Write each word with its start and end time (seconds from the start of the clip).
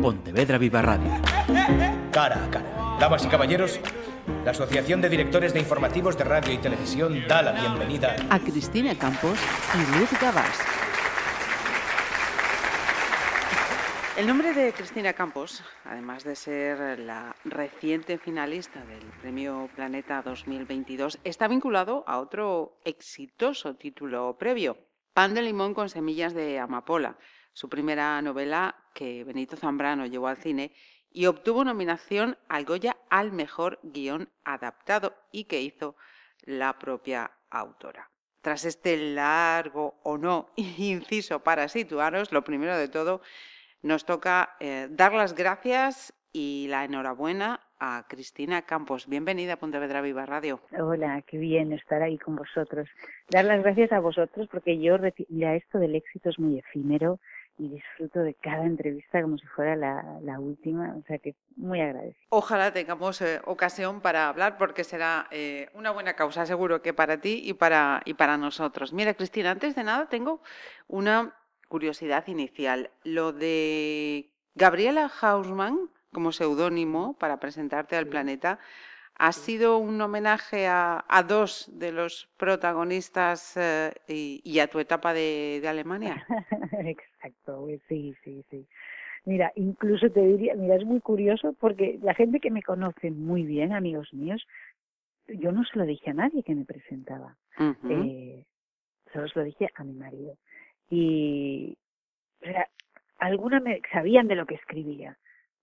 Pontevedra 0.00 0.56
Viva 0.56 0.80
Radio. 0.80 1.10
Cara 2.10 2.44
a 2.44 2.50
cara. 2.50 2.96
Damas 2.98 3.24
y 3.24 3.28
caballeros, 3.28 3.80
la 4.44 4.52
Asociación 4.52 5.00
de 5.00 5.10
Directores 5.10 5.52
de 5.52 5.60
Informativos 5.60 6.16
de 6.16 6.24
Radio 6.24 6.52
y 6.54 6.58
Televisión 6.58 7.26
da 7.28 7.42
la 7.42 7.52
bienvenida 7.52 8.16
a 8.30 8.38
Cristina 8.38 8.94
Campos 8.98 9.38
y 9.74 9.98
Luz 9.98 10.10
Gabás. 10.20 10.58
El 14.16 14.26
nombre 14.26 14.54
de 14.54 14.72
Cristina 14.72 15.12
Campos, 15.12 15.62
además 15.84 16.24
de 16.24 16.34
ser 16.34 16.98
la 16.98 17.34
reciente 17.44 18.18
finalista 18.18 18.84
del 18.84 19.04
Premio 19.20 19.68
Planeta 19.76 20.22
2022, 20.22 21.18
está 21.24 21.46
vinculado 21.48 22.04
a 22.06 22.18
otro 22.18 22.78
exitoso 22.84 23.76
título 23.76 24.36
previo, 24.38 24.78
Pan 25.12 25.34
de 25.34 25.42
limón 25.42 25.74
con 25.74 25.88
semillas 25.88 26.34
de 26.34 26.58
amapola, 26.58 27.18
su 27.52 27.68
primera 27.68 28.20
novela 28.22 28.76
que 28.94 29.24
Benito 29.24 29.56
Zambrano 29.56 30.06
llevó 30.06 30.28
al 30.28 30.36
cine 30.36 30.72
y 31.12 31.26
obtuvo 31.26 31.64
nominación 31.64 32.36
al 32.48 32.64
Goya 32.64 32.96
al 33.10 33.32
mejor 33.32 33.80
guion 33.82 34.28
adaptado 34.44 35.14
y 35.32 35.44
que 35.44 35.60
hizo 35.60 35.96
la 36.42 36.78
propia 36.78 37.32
autora. 37.50 38.10
Tras 38.40 38.64
este 38.64 38.96
largo 38.96 40.00
o 40.02 40.16
no 40.16 40.50
inciso 40.56 41.40
para 41.40 41.68
situaros, 41.68 42.32
lo 42.32 42.44
primero 42.44 42.76
de 42.76 42.88
todo, 42.88 43.20
nos 43.82 44.04
toca 44.04 44.56
eh, 44.60 44.88
dar 44.90 45.12
las 45.12 45.34
gracias 45.34 46.14
y 46.32 46.66
la 46.68 46.84
enhorabuena 46.84 47.60
a 47.80 48.04
Cristina 48.08 48.62
Campos. 48.62 49.08
Bienvenida 49.08 49.54
a 49.54 49.56
Pontevedra 49.56 50.02
Viva 50.02 50.26
Radio. 50.26 50.60
Hola, 50.78 51.22
qué 51.26 51.38
bien 51.38 51.72
estar 51.72 52.02
ahí 52.02 52.18
con 52.18 52.36
vosotros. 52.36 52.88
Dar 53.30 53.46
las 53.46 53.62
gracias 53.62 53.90
a 53.92 54.00
vosotros 54.00 54.48
porque 54.50 54.78
yo, 54.78 54.96
ya 55.28 55.54
esto 55.54 55.78
del 55.78 55.96
éxito 55.96 56.28
es 56.28 56.38
muy 56.38 56.58
efímero 56.58 57.18
y 57.60 57.68
disfruto 57.68 58.20
de 58.20 58.34
cada 58.34 58.64
entrevista 58.64 59.20
como 59.20 59.36
si 59.36 59.46
fuera 59.48 59.76
la, 59.76 60.40
última, 60.40 60.96
o 60.96 61.02
sea 61.06 61.18
que 61.18 61.34
muy 61.56 61.80
agradecida. 61.80 62.26
Ojalá 62.30 62.72
tengamos 62.72 63.20
eh, 63.20 63.40
ocasión 63.44 64.00
para 64.00 64.28
hablar 64.28 64.56
porque 64.56 64.82
será 64.82 65.26
eh, 65.30 65.68
una 65.74 65.90
buena 65.90 66.14
causa, 66.14 66.46
seguro 66.46 66.80
que 66.80 66.94
para 66.94 67.20
ti 67.20 67.42
y 67.44 67.52
para, 67.52 68.00
y 68.06 68.14
para 68.14 68.38
nosotros. 68.38 68.94
Mira, 68.94 69.12
Cristina, 69.14 69.50
antes 69.50 69.74
de 69.74 69.84
nada 69.84 70.08
tengo 70.08 70.40
una 70.88 71.34
curiosidad 71.68 72.26
inicial. 72.28 72.90
Lo 73.04 73.32
de 73.32 74.32
Gabriela 74.54 75.10
Hausmann 75.20 75.90
como 76.12 76.32
seudónimo 76.32 77.14
para 77.18 77.38
presentarte 77.38 77.96
al 77.96 78.06
planeta 78.06 78.58
ha 79.20 79.32
sido 79.32 79.76
un 79.76 80.00
homenaje 80.00 80.66
a, 80.66 81.24
dos 81.28 81.68
de 81.74 81.92
los 81.92 82.30
protagonistas 82.38 83.54
eh, 83.58 83.92
y, 84.08 84.58
a 84.60 84.66
tu 84.66 84.78
etapa 84.78 85.12
de, 85.12 85.62
Alemania. 85.68 86.26
Exacto, 87.22 87.66
sí, 87.88 88.14
sí, 88.24 88.44
sí. 88.50 88.66
Mira, 89.24 89.52
incluso 89.54 90.10
te 90.10 90.20
diría, 90.20 90.54
mira, 90.54 90.76
es 90.76 90.84
muy 90.84 91.00
curioso 91.00 91.54
porque 91.60 91.98
la 92.02 92.14
gente 92.14 92.40
que 92.40 92.50
me 92.50 92.62
conoce 92.62 93.10
muy 93.10 93.44
bien, 93.44 93.72
amigos 93.72 94.12
míos, 94.14 94.46
yo 95.28 95.52
no 95.52 95.64
se 95.64 95.78
lo 95.78 95.84
dije 95.84 96.10
a 96.10 96.14
nadie 96.14 96.42
que 96.42 96.54
me 96.54 96.64
presentaba. 96.64 97.36
eh, 97.90 98.44
solo 99.12 99.28
se 99.28 99.38
lo 99.38 99.44
dije 99.44 99.68
a 99.74 99.84
mi 99.84 99.92
marido 99.92 100.36
y 100.88 101.76
o 102.40 102.44
sea, 102.44 102.66
algunas 103.18 103.62
me 103.62 103.82
sabían 103.92 104.28
de 104.28 104.36
lo 104.36 104.46
que 104.46 104.54
escribía, 104.54 105.18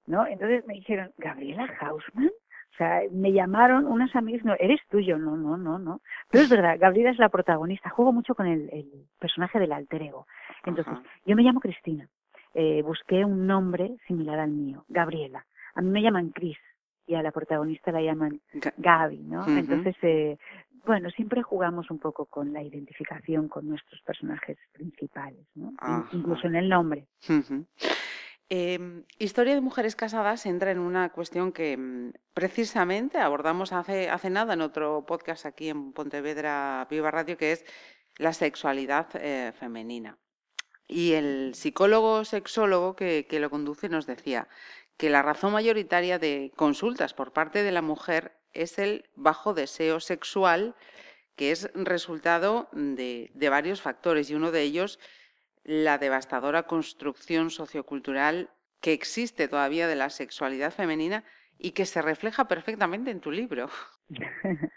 ¿no? 0.05 0.27
Entonces 0.27 0.65
me 0.67 0.75
dijeron, 0.75 1.11
Gabriela 1.17 1.65
Hausman, 1.79 2.29
o 2.73 2.77
sea, 2.77 3.01
me 3.11 3.31
llamaron 3.31 3.87
unas 3.87 4.15
amigas, 4.15 4.45
no, 4.45 4.53
eres 4.59 4.79
tuyo, 4.89 5.17
no, 5.17 5.35
no, 5.35 5.57
no, 5.57 5.79
no. 5.79 6.01
Pero 6.29 6.43
es 6.43 6.49
verdad, 6.49 6.77
Gabriela 6.79 7.09
es 7.09 7.17
la 7.17 7.29
protagonista, 7.29 7.89
juego 7.89 8.13
mucho 8.13 8.35
con 8.35 8.45
el, 8.45 8.69
el 8.71 9.07
personaje 9.19 9.59
del 9.59 9.71
alter 9.71 10.03
ego. 10.03 10.27
Entonces, 10.63 10.93
yo 11.25 11.35
me 11.35 11.41
llamo 11.41 11.59
Cristina, 11.59 12.07
eh, 12.53 12.81
busqué 12.83 13.25
un 13.25 13.47
nombre 13.47 13.97
similar 14.07 14.39
al 14.39 14.51
mío, 14.51 14.85
Gabriela. 14.89 15.45
A 15.75 15.81
mí 15.81 15.89
me 15.89 16.01
llaman 16.01 16.29
Cris 16.29 16.57
y 17.07 17.15
a 17.15 17.23
la 17.23 17.31
protagonista 17.31 17.91
la 17.91 18.01
llaman 18.01 18.41
Gaby, 18.77 19.19
¿no? 19.19 19.47
Entonces, 19.47 19.95
eh, 20.01 20.37
bueno, 20.85 21.09
siempre 21.11 21.43
jugamos 21.43 21.91
un 21.91 21.99
poco 21.99 22.25
con 22.25 22.53
la 22.53 22.63
identificación 22.63 23.47
con 23.47 23.67
nuestros 23.67 24.01
personajes 24.01 24.57
principales, 24.71 25.45
¿no? 25.55 25.73
incluso 26.13 26.47
en 26.47 26.55
el 26.55 26.69
nombre. 26.69 27.07
Em, 28.49 29.03
historia 29.19 29.55
de 29.55 29.61
mujeres 29.61 29.95
casadas 29.95 30.45
entra 30.45 30.71
en 30.71 30.79
una 30.79 31.11
cuestión 31.11 31.51
que 31.51 31.75
mm, 31.75 32.13
precisamente 32.33 33.17
abordamos 33.17 33.73
hace, 33.73 34.09
hace 34.09 34.29
nada 34.29 34.53
en 34.53 34.61
otro 34.61 35.05
podcast 35.05 35.45
aquí 35.45 35.69
en 35.69 35.91
Pontevedra 35.91 36.87
Viva 36.89 37.11
Radio, 37.11 37.37
que 37.37 37.51
es 37.51 37.65
la 38.17 38.33
sexualidad 38.33 39.07
eh, 39.15 39.51
femenina. 39.59 40.17
Y 40.87 41.13
el 41.13 41.53
psicólogo 41.55 42.23
sexólogo 42.23 42.95
que, 42.95 43.27
que 43.29 43.41
lo 43.41 43.49
conduce 43.49 43.89
nos 43.89 44.05
decía 44.05 44.47
que 44.95 45.09
la 45.09 45.21
razón 45.21 45.53
mayoritaria 45.53 46.17
de 46.17 46.51
consultas 46.55 47.13
por 47.13 47.33
parte 47.33 47.63
de 47.63 47.71
la 47.71 47.81
mujer 47.81 48.37
es 48.53 48.79
el 48.79 49.09
bajo 49.15 49.53
deseo 49.53 49.99
sexual, 49.99 50.75
que 51.35 51.51
es 51.51 51.69
resultado 51.75 52.67
de, 52.71 53.31
varios 53.49 53.81
factores 53.81 54.29
y 54.29 54.35
uno 54.35 54.51
de 54.51 54.63
ellos 54.63 54.99
la 55.67 55.97
devastadora 55.97 56.63
construcción 56.63 57.51
sociocultural 57.51 58.49
que 58.81 58.93
existe 58.93 59.47
todavía 59.49 59.87
de 59.87 59.95
la 59.95 60.09
sexualidad 60.09 60.71
femenina 60.71 61.23
y 61.59 61.71
que 61.71 61.85
se 61.85 62.01
refleja 62.01 62.47
perfectamente 62.47 63.11
en 63.11 63.19
tu 63.19 63.31
libro. 63.31 63.67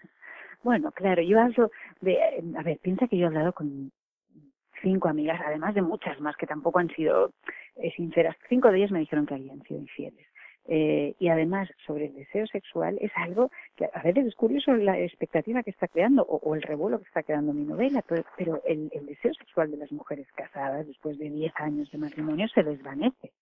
bueno, 0.64 0.90
claro, 0.90 1.22
yo 1.22 1.40
hablo 1.40 1.70
de, 2.00 2.18
a 2.58 2.62
ver, 2.62 2.78
piensa 2.80 3.06
que 3.06 3.16
yo 3.16 3.24
he 3.24 3.26
hablado 3.28 3.52
con 3.52 3.92
cinco 4.82 5.08
amigas, 5.08 5.40
además 5.46 5.74
de 5.74 5.82
muchas 5.82 6.20
más 6.20 6.36
que 6.36 6.46
tampoco 6.46 6.80
han 6.80 6.88
sido 6.90 7.32
eh, 7.76 7.92
sinceras. 7.94 8.36
Cinco 8.48 8.72
de 8.72 8.78
ellas 8.78 8.90
me 8.90 8.98
dijeron 8.98 9.26
que 9.26 9.34
habían 9.34 9.62
sido 9.62 9.78
infieles. 9.78 10.26
Eh, 10.66 11.14
y 11.18 11.28
además 11.28 11.68
sobre 11.86 12.06
el 12.06 12.14
deseo 12.14 12.46
sexual 12.46 12.96
es 13.00 13.10
algo 13.16 13.50
que 13.76 13.88
a 13.92 14.02
veces 14.02 14.26
es 14.26 14.34
curioso 14.34 14.72
la 14.74 14.98
expectativa 14.98 15.62
que 15.62 15.70
está 15.70 15.88
creando 15.88 16.22
o, 16.22 16.54
el 16.54 16.62
revuelo 16.62 16.98
que 16.98 17.06
está 17.06 17.22
creando 17.22 17.52
mi 17.52 17.64
novela, 17.64 18.02
pero, 18.36 18.62
el, 18.66 18.90
el, 18.92 19.06
deseo 19.06 19.32
sexual 19.34 19.70
de 19.70 19.78
las 19.78 19.90
mujeres 19.90 20.30
casadas 20.32 20.86
después 20.86 21.18
de 21.18 21.30
10 21.30 21.52
años 21.56 21.90
de 21.90 21.98
matrimonio 21.98 22.46
se 22.48 22.62
desvanece, 22.62 23.32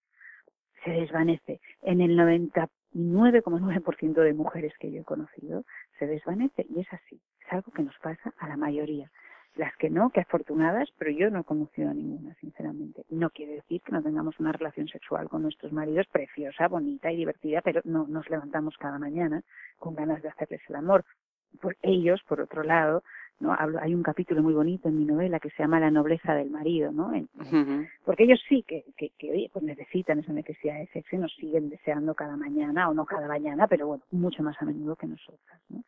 se 0.85 0.91
desvanece. 0.91 1.61
En 1.83 2.01
el 2.01 2.17
99,9% 2.17 4.23
de 4.23 4.33
mujeres 4.33 4.73
que 4.79 4.91
yo 4.91 5.03
he 5.03 5.05
conocido 5.05 5.65
se 5.99 6.07
desvanece. 6.07 6.65
Y 6.71 6.81
es 6.81 6.91
así, 6.93 7.21
es 7.41 7.53
algo 7.53 7.71
que 7.73 7.83
nos 7.83 7.99
pasa 7.99 8.33
a 8.39 8.49
la 8.49 8.57
mayoría 8.57 9.11
las 9.57 9.77
que 9.77 9.91
no, 9.91 10.11
que 10.11 10.21
afortunadas, 10.21 10.89
pero 10.99 11.11
yo 11.11 11.31
no 11.31 11.41
he 11.41 11.45
conocido 11.45 11.91
a 11.91 11.95
ninguna, 11.95 12.35
sinceramente. 12.35 13.05
No 13.11 13.31
quiere 13.31 13.55
decir 13.55 13.81
que 13.83 13.93
no 13.93 14.03
tengamos 14.03 14.39
una 14.39 14.53
relación 14.53 14.89
sexual 14.89 15.29
con 15.29 15.43
nuestros 15.43 15.73
maridos 15.73 16.07
preciosa, 16.07 16.69
bonita 16.69 17.11
y 17.11 17.17
divertida, 17.17 17.61
pero 17.63 17.81
no 17.85 18.07
nos 18.07 18.29
levantamos 18.31 18.77
cada 18.79 18.99
mañana 18.99 19.43
con 19.79 19.95
ganas 19.95 20.23
de 20.23 20.29
hacerles 20.29 20.61
el 20.69 20.77
amor. 20.77 21.05
Por 21.61 21.77
ellos, 21.83 22.23
por 22.29 22.41
otro 22.41 22.63
lado, 22.63 23.03
no 23.41 23.53
hablo 23.53 23.79
hay 23.81 23.95
un 23.95 24.03
capítulo 24.03 24.43
muy 24.43 24.53
bonito 24.53 24.89
en 24.89 24.99
mi 24.99 25.05
novela 25.05 25.39
que 25.39 25.51
se 25.51 25.63
llama 25.63 25.79
la 25.79 25.91
nobleza 25.91 26.35
del 26.35 26.51
marido 26.51 26.91
no 26.91 27.13
porque 28.05 28.25
ellos 28.25 28.41
sí 28.49 28.65
que, 28.67 28.85
que, 28.97 29.11
que 29.11 29.49
pues 29.53 29.65
necesitan 29.65 30.19
esa 30.19 30.33
necesidad 30.33 30.79
de 30.79 30.89
sexo 30.89 31.17
y 31.17 31.19
nos 31.21 31.33
siguen 31.37 31.69
deseando 31.71 32.15
cada 32.15 32.37
mañana 32.37 32.89
o 32.89 32.95
no 32.95 33.07
cada 33.07 33.29
mañana 33.29 33.67
pero 33.69 33.87
bueno 33.87 34.03
mucho 34.11 34.43
más 34.43 34.61
a 34.61 34.65
menudo 34.65 34.97
que 34.97 35.07
nosotras 35.07 35.61
¿no? 35.69 35.85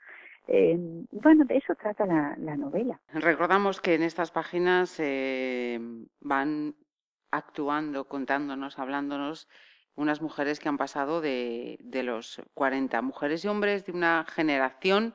Eh, 0.52 0.76
bueno, 1.12 1.44
de 1.44 1.58
eso 1.58 1.76
trata 1.76 2.04
la, 2.04 2.56
novela. 2.56 3.00
Recordamos 3.14 3.80
que 3.80 3.94
en 3.94 4.02
estas 4.02 4.32
páginas 4.32 4.96
eh, 4.98 5.78
van 6.18 6.74
actuando, 7.30 8.08
contándonos, 8.08 8.80
hablándonos 8.80 9.48
unas 9.94 10.20
mujeres 10.20 10.58
que 10.58 10.68
han 10.68 10.76
pasado 10.76 11.20
de, 11.20 11.78
los 12.02 12.42
40, 12.54 13.00
mujeres 13.00 13.44
y 13.44 13.48
hombres 13.48 13.86
de 13.86 13.92
una 13.92 14.26
generación, 14.28 15.14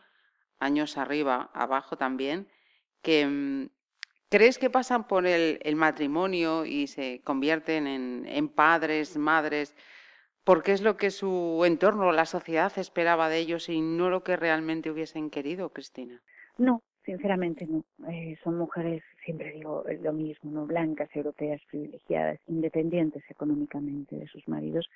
años 0.57 0.97
arriba, 0.97 1.49
abajo 1.53 1.97
también, 1.97 2.47
que 3.01 3.27
mm, 3.27 3.69
crees 4.29 4.57
que 4.57 4.69
pasan 4.69 5.05
por 5.05 5.27
el, 5.27 5.75
matrimonio 5.75 6.63
y 6.63 6.87
se 6.87 7.21
convierten 7.25 7.87
en, 7.87 8.25
en 8.25 8.47
padres, 8.47 9.17
madres, 9.17 9.75
porque 10.45 10.71
es 10.71 10.81
lo 10.81 10.95
que 10.95 11.09
su 11.09 11.63
entorno, 11.65 12.11
la 12.11 12.25
sociedad 12.25 12.71
esperaba 12.77 13.27
de 13.27 13.39
ellos 13.39 13.67
y 13.67 13.81
no 13.81 14.09
lo 14.09 14.23
que 14.23 14.37
realmente 14.37 14.91
hubiesen 14.91 15.29
querido, 15.29 15.69
Cristina. 15.69 16.21
No, 16.57 16.83
sinceramente 17.03 17.67
no. 17.67 17.83
Eh, 18.09 18.37
son 18.43 18.57
mujeres, 18.57 19.03
siempre 19.25 19.51
digo 19.51 19.83
lo 20.01 20.13
mismo, 20.13 20.51
no 20.51 20.65
blancas, 20.67 21.09
europeas, 21.13 21.61
privilegiadas, 21.69 22.39
independientes 22.47 23.23
económicamente 23.29 24.15
de 24.15 24.27
sus 24.27 24.47
maridos, 24.47 24.87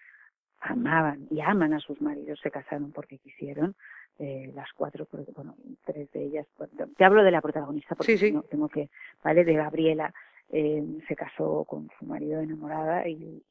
amaban 0.62 1.28
y 1.32 1.42
aman 1.42 1.74
a 1.74 1.80
sus 1.80 2.00
maridos, 2.00 2.40
se 2.42 2.52
casaron 2.52 2.92
porque 2.92 3.18
quisieron. 3.18 3.76
Eh, 4.20 4.52
las 4.54 4.68
cuatro, 4.74 5.08
bueno, 5.34 5.56
tres 5.86 6.12
de 6.12 6.26
ellas, 6.26 6.46
te 6.98 7.06
hablo 7.06 7.24
de 7.24 7.32
la 7.32 7.40
protagonista 7.40 7.96
porque 7.96 8.18
sí, 8.18 8.34
No, 8.34 8.44
tengo 8.44 8.68
que, 8.68 8.90
¿vale? 9.24 9.46
De 9.46 9.54
Gabriela, 9.54 10.14
eh, 10.50 10.84
se 11.08 11.16
casó 11.16 11.64
con 11.64 11.90
su 11.98 12.06
marido 12.06 12.42
enamorada 12.42 13.08
y, 13.08 13.42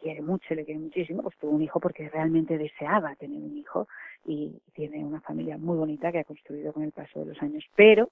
quiere 0.00 0.22
mucho, 0.22 0.54
le 0.54 0.64
quiere 0.64 0.80
muchísimo, 0.80 1.22
pues 1.22 1.36
tuvo 1.38 1.52
un 1.52 1.62
hijo 1.62 1.80
porque 1.80 2.08
realmente 2.08 2.58
deseaba 2.58 3.14
tener 3.16 3.40
un 3.40 3.56
hijo 3.56 3.86
y 4.24 4.60
tiene 4.74 5.04
una 5.04 5.20
familia 5.20 5.58
muy 5.58 5.76
bonita 5.76 6.10
que 6.10 6.20
ha 6.20 6.24
construido 6.24 6.72
con 6.72 6.82
el 6.82 6.92
paso 6.92 7.20
de 7.20 7.26
los 7.26 7.42
años. 7.42 7.64
Pero 7.76 8.10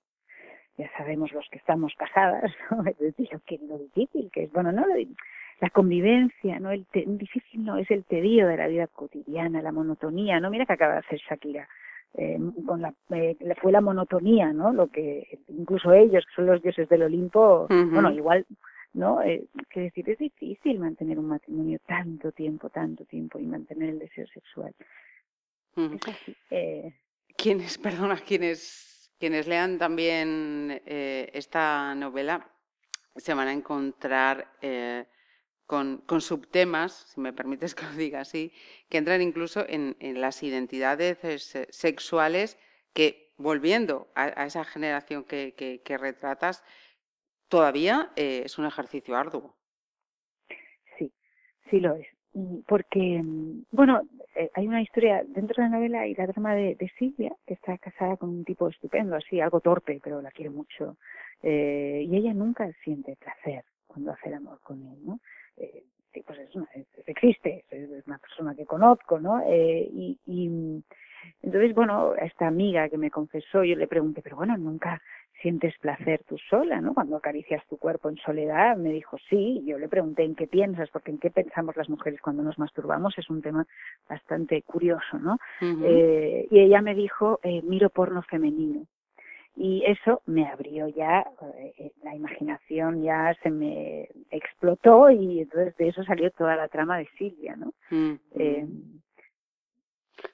ya 0.76 0.90
sabemos 0.96 1.32
los 1.32 1.46
que 1.50 1.58
estamos 1.58 1.92
casadas, 1.96 2.52
¿no? 2.70 2.84
es 2.84 2.98
decir, 2.98 3.28
que 3.46 3.58
lo 3.58 3.78
difícil 3.78 4.30
que 4.32 4.44
es, 4.44 4.52
bueno, 4.52 4.72
no 4.72 4.86
lo, 4.86 4.94
la 5.60 5.70
convivencia, 5.70 6.60
¿no? 6.60 6.70
El 6.70 6.86
difícil 6.92 7.64
no 7.64 7.78
es 7.78 7.90
el 7.90 8.04
tedio 8.04 8.46
de 8.46 8.56
la 8.56 8.68
vida 8.68 8.86
cotidiana, 8.86 9.60
la 9.60 9.72
monotonía, 9.72 10.38
¿no? 10.38 10.50
Mira 10.50 10.66
que 10.66 10.74
acaba 10.74 10.94
de 10.94 10.98
hacer 11.00 11.18
Shakira. 11.18 11.68
Eh, 12.14 12.38
con 12.64 12.80
la, 12.80 12.94
eh, 13.10 13.36
fue 13.60 13.70
la 13.70 13.82
monotonía, 13.82 14.52
¿no? 14.52 14.72
Lo 14.72 14.86
que 14.86 15.40
incluso 15.48 15.92
ellos, 15.92 16.24
que 16.24 16.34
son 16.34 16.46
los 16.46 16.62
dioses 16.62 16.88
del 16.88 17.02
Olimpo, 17.02 17.66
bueno, 17.68 18.10
igual, 18.10 18.46
¿no? 18.92 19.22
Eh, 19.22 19.46
que 19.70 19.80
decir, 19.80 20.08
es 20.10 20.18
difícil 20.18 20.78
mantener 20.78 21.18
un 21.18 21.28
matrimonio 21.28 21.78
tanto 21.86 22.32
tiempo, 22.32 22.70
tanto 22.70 23.04
tiempo 23.04 23.38
y 23.38 23.44
mantener 23.44 23.90
el 23.90 23.98
deseo 23.98 24.26
sexual. 24.28 24.74
eh... 26.50 26.92
Quienes, 27.36 27.78
perdona, 27.78 28.16
quienes, 28.16 29.10
quienes 29.18 29.46
lean 29.46 29.78
también 29.78 30.82
eh, 30.86 31.30
esta 31.32 31.94
novela 31.94 32.50
se 33.16 33.34
van 33.34 33.48
a 33.48 33.52
encontrar 33.52 34.52
eh, 34.60 35.06
con, 35.66 36.02
subtemas, 36.20 37.12
si 37.12 37.20
me 37.20 37.32
permites 37.32 37.74
que 37.74 37.84
lo 37.84 37.92
diga 37.92 38.20
así, 38.20 38.52
que 38.88 38.98
entran 38.98 39.20
incluso 39.20 39.66
en, 39.68 39.96
las 40.20 40.42
identidades 40.42 41.18
sexuales 41.70 42.58
que, 42.94 43.34
volviendo 43.36 44.08
a, 44.14 44.46
esa 44.46 44.64
generación 44.64 45.24
que, 45.24 45.98
retratas, 46.00 46.64
todavía 47.48 48.10
eh, 48.16 48.42
es 48.44 48.58
un 48.58 48.66
ejercicio 48.66 49.16
arduo. 49.16 49.54
Sí, 50.98 51.12
sí 51.70 51.80
lo 51.80 51.94
es. 51.94 52.06
Mm, 52.34 52.58
porque, 52.66 53.20
mm, 53.22 53.64
bueno, 53.72 54.02
eh, 54.34 54.50
hay 54.54 54.68
una 54.68 54.82
historia 54.82 55.24
dentro 55.26 55.62
de 55.62 55.68
la 55.68 55.76
novela 55.76 56.06
y 56.06 56.14
la 56.14 56.26
trama 56.26 56.54
de, 56.54 56.76
Silvia, 56.98 57.34
que 57.46 57.54
está 57.54 57.76
casada 57.78 58.16
con 58.16 58.30
un 58.30 58.44
tipo 58.44 58.68
estupendo, 58.68 59.16
así, 59.16 59.40
algo 59.40 59.60
torpe, 59.60 60.00
pero 60.02 60.22
la 60.22 60.30
quiere 60.30 60.50
mucho. 60.50 60.96
Eh, 61.42 62.04
y 62.08 62.16
ella 62.16 62.34
nunca 62.34 62.70
siente 62.84 63.16
placer 63.16 63.64
cuando 63.86 64.12
hace 64.12 64.28
el 64.28 64.34
amor 64.34 64.60
con 64.62 64.82
él, 64.82 64.98
¿no? 65.04 65.20
Eh, 65.56 65.84
pues 66.26 66.38
es, 66.38 66.54
una, 66.56 66.68
existe, 67.06 67.64
es 67.70 68.06
una 68.06 68.18
persona 68.18 68.54
que 68.54 68.66
conozco, 68.66 69.20
¿no? 69.20 69.40
Eh, 69.46 69.88
y, 69.92 70.18
y 70.26 70.82
entonces, 71.42 71.74
bueno, 71.74 72.12
a 72.12 72.24
esta 72.24 72.46
amiga 72.46 72.88
que 72.88 72.98
me 72.98 73.10
confesó, 73.10 73.64
yo 73.64 73.76
le 73.76 73.86
pregunté, 73.86 74.22
pero 74.22 74.36
bueno, 74.36 74.56
nunca 74.56 75.00
sientes 75.40 75.76
placer 75.78 76.22
tú 76.28 76.36
sola, 76.50 76.80
¿no? 76.80 76.94
Cuando 76.94 77.16
acaricias 77.16 77.66
tu 77.68 77.76
cuerpo 77.76 78.08
en 78.08 78.16
soledad, 78.16 78.76
me 78.76 78.90
dijo 78.90 79.16
sí. 79.28 79.62
Yo 79.64 79.78
le 79.78 79.88
pregunté 79.88 80.24
en 80.24 80.34
qué 80.34 80.46
piensas, 80.46 80.90
porque 80.90 81.10
en 81.10 81.18
qué 81.18 81.30
pensamos 81.30 81.76
las 81.76 81.88
mujeres 81.88 82.20
cuando 82.20 82.42
nos 82.42 82.58
masturbamos 82.58 83.16
es 83.18 83.28
un 83.30 83.42
tema 83.42 83.66
bastante 84.08 84.62
curioso, 84.62 85.18
¿no? 85.20 85.38
eh, 85.84 86.46
y 86.50 86.60
ella 86.60 86.82
me 86.82 86.94
dijo, 86.94 87.40
eh, 87.42 87.62
miro 87.62 87.90
porno 87.90 88.22
femenino. 88.22 88.86
Y 89.56 89.82
eso 89.86 90.22
me 90.26 90.46
abrió 90.46 90.86
ya, 90.88 91.26
eh, 91.78 91.90
la 92.04 92.14
imaginación 92.14 93.02
ya 93.02 93.34
se 93.42 93.50
me 93.50 94.08
explotó 94.30 95.10
y 95.10 95.40
entonces 95.40 95.76
de 95.76 95.88
eso 95.88 96.04
salió 96.04 96.30
toda 96.30 96.54
la 96.54 96.68
trama 96.68 96.98
de 96.98 97.08
Silvia, 97.18 97.56
¿no? 97.56 97.72
eh, 98.36 98.66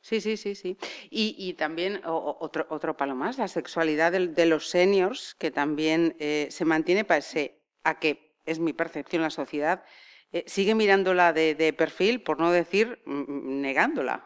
Sí, 0.01 0.21
sí, 0.21 0.37
sí, 0.37 0.55
sí. 0.55 0.77
Y, 1.11 1.35
y 1.39 1.55
también 1.55 2.01
otro, 2.05 2.67
otro 2.69 2.97
palo 2.97 3.15
más, 3.15 3.39
la 3.39 3.49
sexualidad 3.49 4.13
de, 4.13 4.47
los 4.47 4.69
seniors, 4.69 5.35
que 5.35 5.51
también 5.51 6.17
eh, 6.19 6.49
se 6.51 6.65
mantiene 6.65 7.05
pese 7.05 7.61
a 7.85 7.99
que 7.99 8.35
es 8.47 8.59
mi 8.59 8.73
percepción 8.73 9.23
la 9.23 9.31
sociedad, 9.31 9.85
eh, 10.33 10.45
sigue 10.47 10.75
mirándola 10.75 11.33
de, 11.33 11.55
de, 11.55 11.73
perfil, 11.73 12.23
por 12.23 12.41
no 12.41 12.51
decir 12.51 13.01
mm, 13.07 13.13
mm, 13.13 13.61
negándola. 13.61 14.25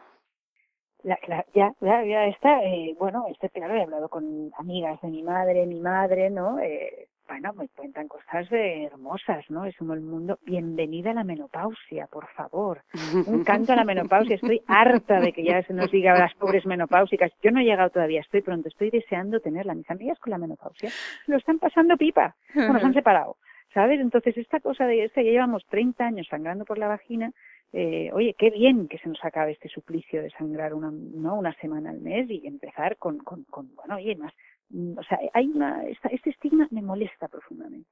La, 1.03 1.17
ya, 1.53 1.73
ya, 1.79 2.03
ya 2.03 2.25
está, 2.25 2.63
eh, 2.63 2.95
bueno, 2.97 3.25
este 3.29 3.49
claro, 3.49 3.75
he 3.75 3.83
hablado 3.83 4.09
con 4.09 4.51
amigas 4.57 4.99
de 5.01 5.09
mi 5.09 5.23
madre, 5.23 5.65
mi 5.65 5.79
madre, 5.79 6.29
¿no? 6.29 6.59
Eh, 6.59 7.08
bueno, 7.29 7.53
me 7.53 7.67
cuentan 7.69 8.07
cosas 8.07 8.47
hermosas, 8.51 9.45
¿no? 9.49 9.65
Es 9.65 9.77
como 9.77 9.93
el 9.93 10.01
mundo. 10.01 10.39
Bienvenida 10.41 11.11
a 11.11 11.13
la 11.13 11.23
menopausia, 11.23 12.07
por 12.07 12.27
favor. 12.29 12.81
Un 13.27 13.43
canto 13.43 13.71
a 13.71 13.75
la 13.75 13.83
menopausia. 13.83 14.35
Estoy 14.35 14.61
harta 14.65 15.19
de 15.19 15.31
que 15.31 15.43
ya 15.43 15.61
se 15.61 15.73
nos 15.73 15.91
diga 15.91 16.13
a 16.13 16.19
las 16.19 16.33
pobres 16.33 16.65
menopáusicas. 16.65 17.31
Yo 17.43 17.51
no 17.51 17.59
he 17.59 17.65
llegado 17.65 17.91
todavía, 17.91 18.21
estoy 18.21 18.41
pronto, 18.41 18.67
estoy 18.67 18.89
deseando 18.89 19.39
tenerla. 19.41 19.75
Mis 19.75 19.89
amigas 19.91 20.17
con 20.17 20.31
la 20.31 20.39
menopausia 20.39 20.89
lo 21.27 21.37
están 21.37 21.59
pasando 21.59 21.95
pipa. 21.97 22.35
Bueno, 22.55 22.79
se 22.79 22.85
han 22.87 22.93
separado, 22.95 23.37
¿sabes? 23.75 23.99
Entonces, 23.99 24.35
esta 24.35 24.59
cosa 24.59 24.87
de 24.87 25.03
esta, 25.03 25.21
ya 25.21 25.29
llevamos 25.29 25.63
30 25.67 26.03
años 26.03 26.27
sangrando 26.27 26.65
por 26.65 26.79
la 26.79 26.87
vagina. 26.87 27.31
Eh, 27.71 28.09
oye, 28.11 28.33
qué 28.39 28.49
bien 28.49 28.87
que 28.87 28.97
se 28.97 29.07
nos 29.07 29.23
acabe 29.23 29.51
este 29.51 29.69
suplicio 29.69 30.23
de 30.23 30.31
sangrar 30.31 30.73
una, 30.73 30.89
¿no? 30.91 31.35
una 31.35 31.53
semana 31.61 31.91
al 31.91 32.01
mes 32.01 32.27
y 32.27 32.47
empezar 32.47 32.97
con, 32.97 33.19
con, 33.19 33.43
con 33.43 33.75
bueno, 33.75 33.97
oye, 33.97 34.15
más 34.15 34.33
o 34.71 35.03
sea, 35.03 35.19
hay 35.33 35.47
una, 35.47 35.83
este 35.85 36.29
estigma 36.29 36.67
me 36.71 36.81
molesta 36.81 37.27
profundamente. 37.27 37.89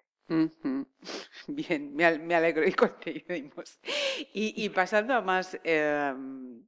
Bien, 1.48 1.96
me, 1.96 2.36
alegro 2.36 2.68
y 2.68 2.72
coincidimos. 2.74 3.80
Y, 4.34 4.54
y 4.64 4.70
pasando 4.70 5.14
a 5.14 5.22
más, 5.22 5.60
em, 5.64 6.64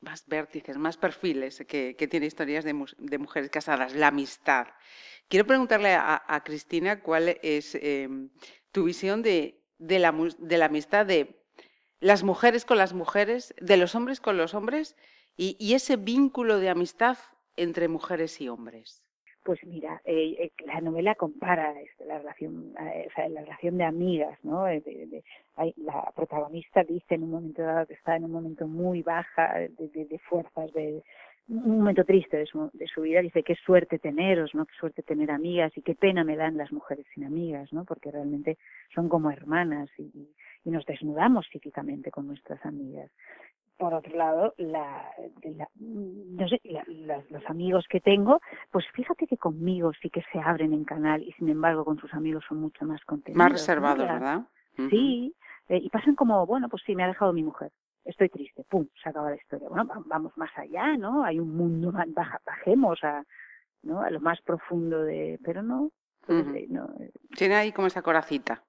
más 0.00 0.26
vértices, 0.26 0.76
más 0.76 0.96
perfiles 0.96 1.64
que, 1.66 1.94
tiene 2.10 2.26
historias 2.26 2.64
de, 2.64 3.18
mujeres 3.18 3.50
casadas, 3.50 3.94
la 3.94 4.08
amistad. 4.08 4.66
Quiero 5.28 5.46
preguntarle 5.46 5.94
a, 5.94 6.42
Cristina 6.44 7.00
cuál 7.00 7.38
es 7.42 7.74
em, 7.76 8.30
tu 8.72 8.84
visión 8.84 9.22
de, 9.22 9.62
la, 9.78 10.08
amistad 10.64 11.06
de 11.06 11.42
las 12.00 12.22
mujeres 12.22 12.64
con 12.64 12.78
las 12.78 12.92
mujeres, 12.92 13.54
de 13.60 13.76
los 13.76 13.94
hombres 13.94 14.20
con 14.20 14.36
los 14.36 14.54
hombres 14.54 14.96
y 15.36 15.74
ese 15.74 15.96
vínculo 15.96 16.58
de 16.58 16.68
amistad 16.68 17.18
entre 17.56 17.88
mujeres 17.88 18.40
y 18.40 18.48
hombres. 18.48 19.03
Pues 19.44 19.62
mira, 19.66 20.00
eh, 20.06 20.36
eh, 20.38 20.52
la 20.64 20.80
novela 20.80 21.14
compara 21.16 21.78
este, 21.78 22.06
la 22.06 22.16
relación, 22.18 22.74
eh, 22.80 23.08
o 23.10 23.14
sea, 23.14 23.28
la 23.28 23.42
relación 23.42 23.76
de 23.76 23.84
amigas, 23.84 24.38
¿no? 24.42 24.64
De, 24.64 25.22
hay, 25.56 25.74
la 25.76 26.10
protagonista 26.16 26.82
dice 26.82 27.14
en 27.16 27.24
un 27.24 27.30
momento 27.30 27.60
dado 27.60 27.86
que 27.86 27.92
está 27.92 28.16
en 28.16 28.24
un 28.24 28.32
momento 28.32 28.66
muy 28.66 29.02
baja 29.02 29.52
de, 29.58 30.06
de 30.06 30.18
fuerzas, 30.20 30.72
de 30.72 31.02
un 31.48 31.76
momento 31.76 32.04
triste 32.04 32.38
de 32.38 32.46
su, 32.46 32.70
de 32.72 32.86
su 32.86 33.02
vida, 33.02 33.20
dice 33.20 33.42
qué 33.42 33.54
suerte 33.54 33.98
teneros, 33.98 34.54
¿no? 34.54 34.64
Qué 34.64 34.74
suerte 34.80 35.02
tener 35.02 35.30
amigas 35.30 35.76
y 35.76 35.82
qué 35.82 35.94
pena 35.94 36.24
me 36.24 36.36
dan 36.36 36.56
las 36.56 36.72
mujeres 36.72 37.04
sin 37.12 37.24
amigas, 37.24 37.70
¿no? 37.70 37.84
Porque 37.84 38.10
realmente 38.10 38.56
son 38.94 39.10
como 39.10 39.30
hermanas 39.30 39.90
y, 39.98 40.10
y 40.64 40.70
nos 40.70 40.86
desnudamos 40.86 41.46
psíquicamente 41.52 42.10
con 42.10 42.26
nuestras 42.26 42.64
amigas 42.64 43.10
por 43.76 43.94
otro 43.94 44.16
lado, 44.16 44.54
la, 44.56 45.10
no 45.78 46.48
sé, 46.48 46.60
los 47.30 47.44
amigos 47.46 47.86
que 47.88 48.00
tengo, 48.00 48.40
pues 48.70 48.84
fíjate 48.94 49.26
que 49.26 49.36
conmigo 49.36 49.92
sí 50.00 50.10
que 50.10 50.22
se 50.32 50.38
abren 50.38 50.72
en 50.72 50.84
canal 50.84 51.22
y 51.22 51.32
sin 51.32 51.48
embargo 51.48 51.84
con 51.84 51.98
sus 51.98 52.12
amigos 52.14 52.44
son 52.48 52.60
mucho 52.60 52.84
más 52.84 53.04
contenidos. 53.04 53.38
Más 53.38 53.52
reservados, 53.52 54.06
¿verdad? 54.06 54.42
Sí, 54.90 55.34
eh, 55.68 55.78
y 55.78 55.88
pasan 55.88 56.14
como, 56.14 56.46
bueno, 56.46 56.68
pues 56.68 56.82
sí, 56.84 56.94
me 56.94 57.04
ha 57.04 57.08
dejado 57.08 57.32
mi 57.32 57.42
mujer. 57.42 57.70
Estoy 58.04 58.28
triste, 58.28 58.64
pum, 58.68 58.86
se 59.02 59.08
acaba 59.08 59.30
la 59.30 59.36
historia. 59.36 59.68
Bueno, 59.68 59.88
vamos 60.06 60.36
más 60.36 60.50
allá, 60.56 60.96
¿no? 60.96 61.24
Hay 61.24 61.40
un 61.40 61.56
mundo, 61.56 61.90
baja, 61.92 62.40
bajemos 62.44 63.02
a, 63.02 63.24
¿no? 63.82 64.02
a 64.02 64.10
lo 64.10 64.20
más 64.20 64.40
profundo 64.42 65.02
de, 65.02 65.38
pero 65.42 65.62
no. 65.62 65.90
Pues, 66.26 66.46
eh, 66.54 66.66
no 66.68 66.88
eh. 67.00 67.12
Tiene 67.36 67.54
ahí 67.54 67.72
como 67.72 67.86
esa 67.86 68.02
coracita. 68.02 68.62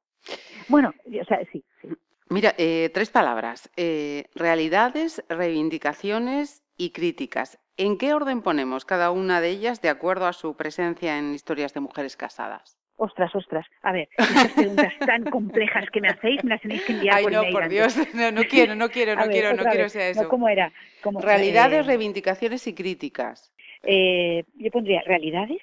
Bueno, 0.69 0.93
o 1.05 1.25
sea, 1.25 1.39
sí, 1.51 1.63
sí. 1.81 1.89
Mira, 2.29 2.55
eh, 2.57 2.89
tres 2.93 3.09
palabras. 3.09 3.71
Eh, 3.77 4.25
realidades, 4.33 5.23
reivindicaciones 5.29 6.63
y 6.77 6.91
críticas. 6.91 7.59
¿En 7.77 7.97
qué 7.97 8.13
orden 8.13 8.41
ponemos 8.41 8.85
cada 8.85 9.11
una 9.11 9.41
de 9.41 9.49
ellas 9.49 9.81
de 9.81 9.89
acuerdo 9.89 10.25
a 10.25 10.33
su 10.33 10.55
presencia 10.55 11.17
en 11.17 11.33
historias 11.33 11.73
de 11.73 11.81
mujeres 11.81 12.17
casadas? 12.17 12.77
Ostras, 12.97 13.35
ostras. 13.35 13.65
A 13.81 13.91
ver, 13.91 14.07
estas 14.17 14.53
preguntas 14.53 14.93
tan 15.05 15.25
complejas 15.25 15.85
que 15.91 15.99
me 15.99 16.07
hacéis 16.07 16.43
me 16.43 16.51
las 16.51 16.61
tenéis 16.61 16.83
que 16.83 16.93
enviar 16.93 17.17
Ay, 17.17 17.25
no, 17.25 17.43
por 17.51 17.67
Dios. 17.67 17.95
No, 18.13 18.31
no 18.31 18.43
quiero, 18.45 18.75
no 18.75 18.89
quiero, 18.89 19.15
no 19.17 19.27
quiero, 19.27 19.53
no 19.53 19.63
quiero 19.65 19.89
sea 19.89 20.09
eso. 20.09 20.29
¿Cómo 20.29 20.47
era? 20.47 20.71
realidades, 21.19 21.85
reivindicaciones 21.85 22.65
y 22.67 22.73
críticas. 22.73 23.53
Eh, 23.83 24.43
yo 24.55 24.71
pondría 24.71 25.01
realidades, 25.05 25.61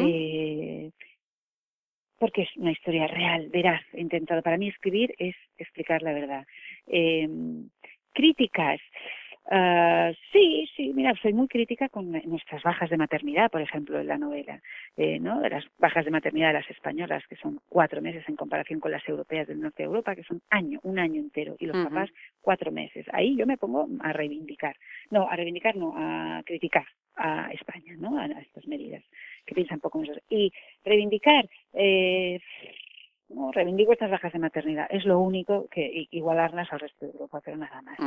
eh, 0.00 0.90
porque 2.24 2.40
es 2.40 2.56
una 2.56 2.72
historia 2.72 3.06
real, 3.06 3.50
veraz, 3.50 3.82
intentado. 3.92 4.40
Para 4.40 4.56
mí 4.56 4.68
escribir 4.68 5.14
es 5.18 5.36
explicar 5.58 6.00
la 6.00 6.14
verdad. 6.14 6.46
Eh, 6.86 7.28
críticas. 8.14 8.80
Uh, 9.46 10.14
sí, 10.32 10.66
sí, 10.74 10.92
mira, 10.94 11.12
soy 11.20 11.34
muy 11.34 11.48
crítica 11.48 11.90
con 11.90 12.10
nuestras 12.10 12.62
bajas 12.62 12.88
de 12.88 12.96
maternidad, 12.96 13.50
por 13.50 13.60
ejemplo, 13.60 14.00
en 14.00 14.06
la 14.06 14.16
novela, 14.16 14.62
eh, 14.96 15.20
¿no? 15.20 15.40
De 15.40 15.50
las 15.50 15.64
bajas 15.78 16.06
de 16.06 16.10
maternidad 16.10 16.48
de 16.48 16.60
las 16.60 16.70
españolas, 16.70 17.22
que 17.28 17.36
son 17.36 17.60
cuatro 17.68 18.00
meses 18.00 18.26
en 18.26 18.36
comparación 18.36 18.80
con 18.80 18.90
las 18.90 19.06
europeas 19.06 19.46
del 19.46 19.60
norte 19.60 19.82
de 19.82 19.88
Europa, 19.88 20.16
que 20.16 20.22
son 20.22 20.40
año, 20.48 20.80
un 20.82 20.98
año 20.98 21.20
entero, 21.20 21.56
y 21.58 21.66
los 21.66 21.76
papás 21.84 22.08
cuatro 22.40 22.72
meses. 22.72 23.04
Ahí 23.12 23.36
yo 23.36 23.46
me 23.46 23.58
pongo 23.58 23.86
a 24.00 24.14
reivindicar, 24.14 24.76
no, 25.10 25.28
a 25.28 25.36
reivindicar, 25.36 25.76
no, 25.76 25.92
a 25.94 26.42
criticar 26.46 26.86
a 27.16 27.50
España, 27.52 27.94
¿no? 27.98 28.18
A, 28.18 28.26
estas 28.26 28.66
medidas 28.66 29.04
que 29.44 29.54
piensan 29.54 29.78
poco 29.78 30.02
en 30.02 30.10
eso. 30.10 30.20
Y 30.30 30.50
reivindicar, 30.84 31.46
eh, 31.74 32.40
no, 33.28 33.52
reivindico 33.52 33.92
estas 33.92 34.10
bajas 34.10 34.32
de 34.32 34.38
maternidad. 34.38 34.86
Es 34.90 35.04
lo 35.04 35.18
único 35.18 35.66
que 35.68 36.06
igualarlas 36.10 36.72
al 36.72 36.80
resto 36.80 37.06
de 37.06 37.12
Europa, 37.12 37.40
pero 37.44 37.56
nada 37.56 37.82
más. 37.82 37.98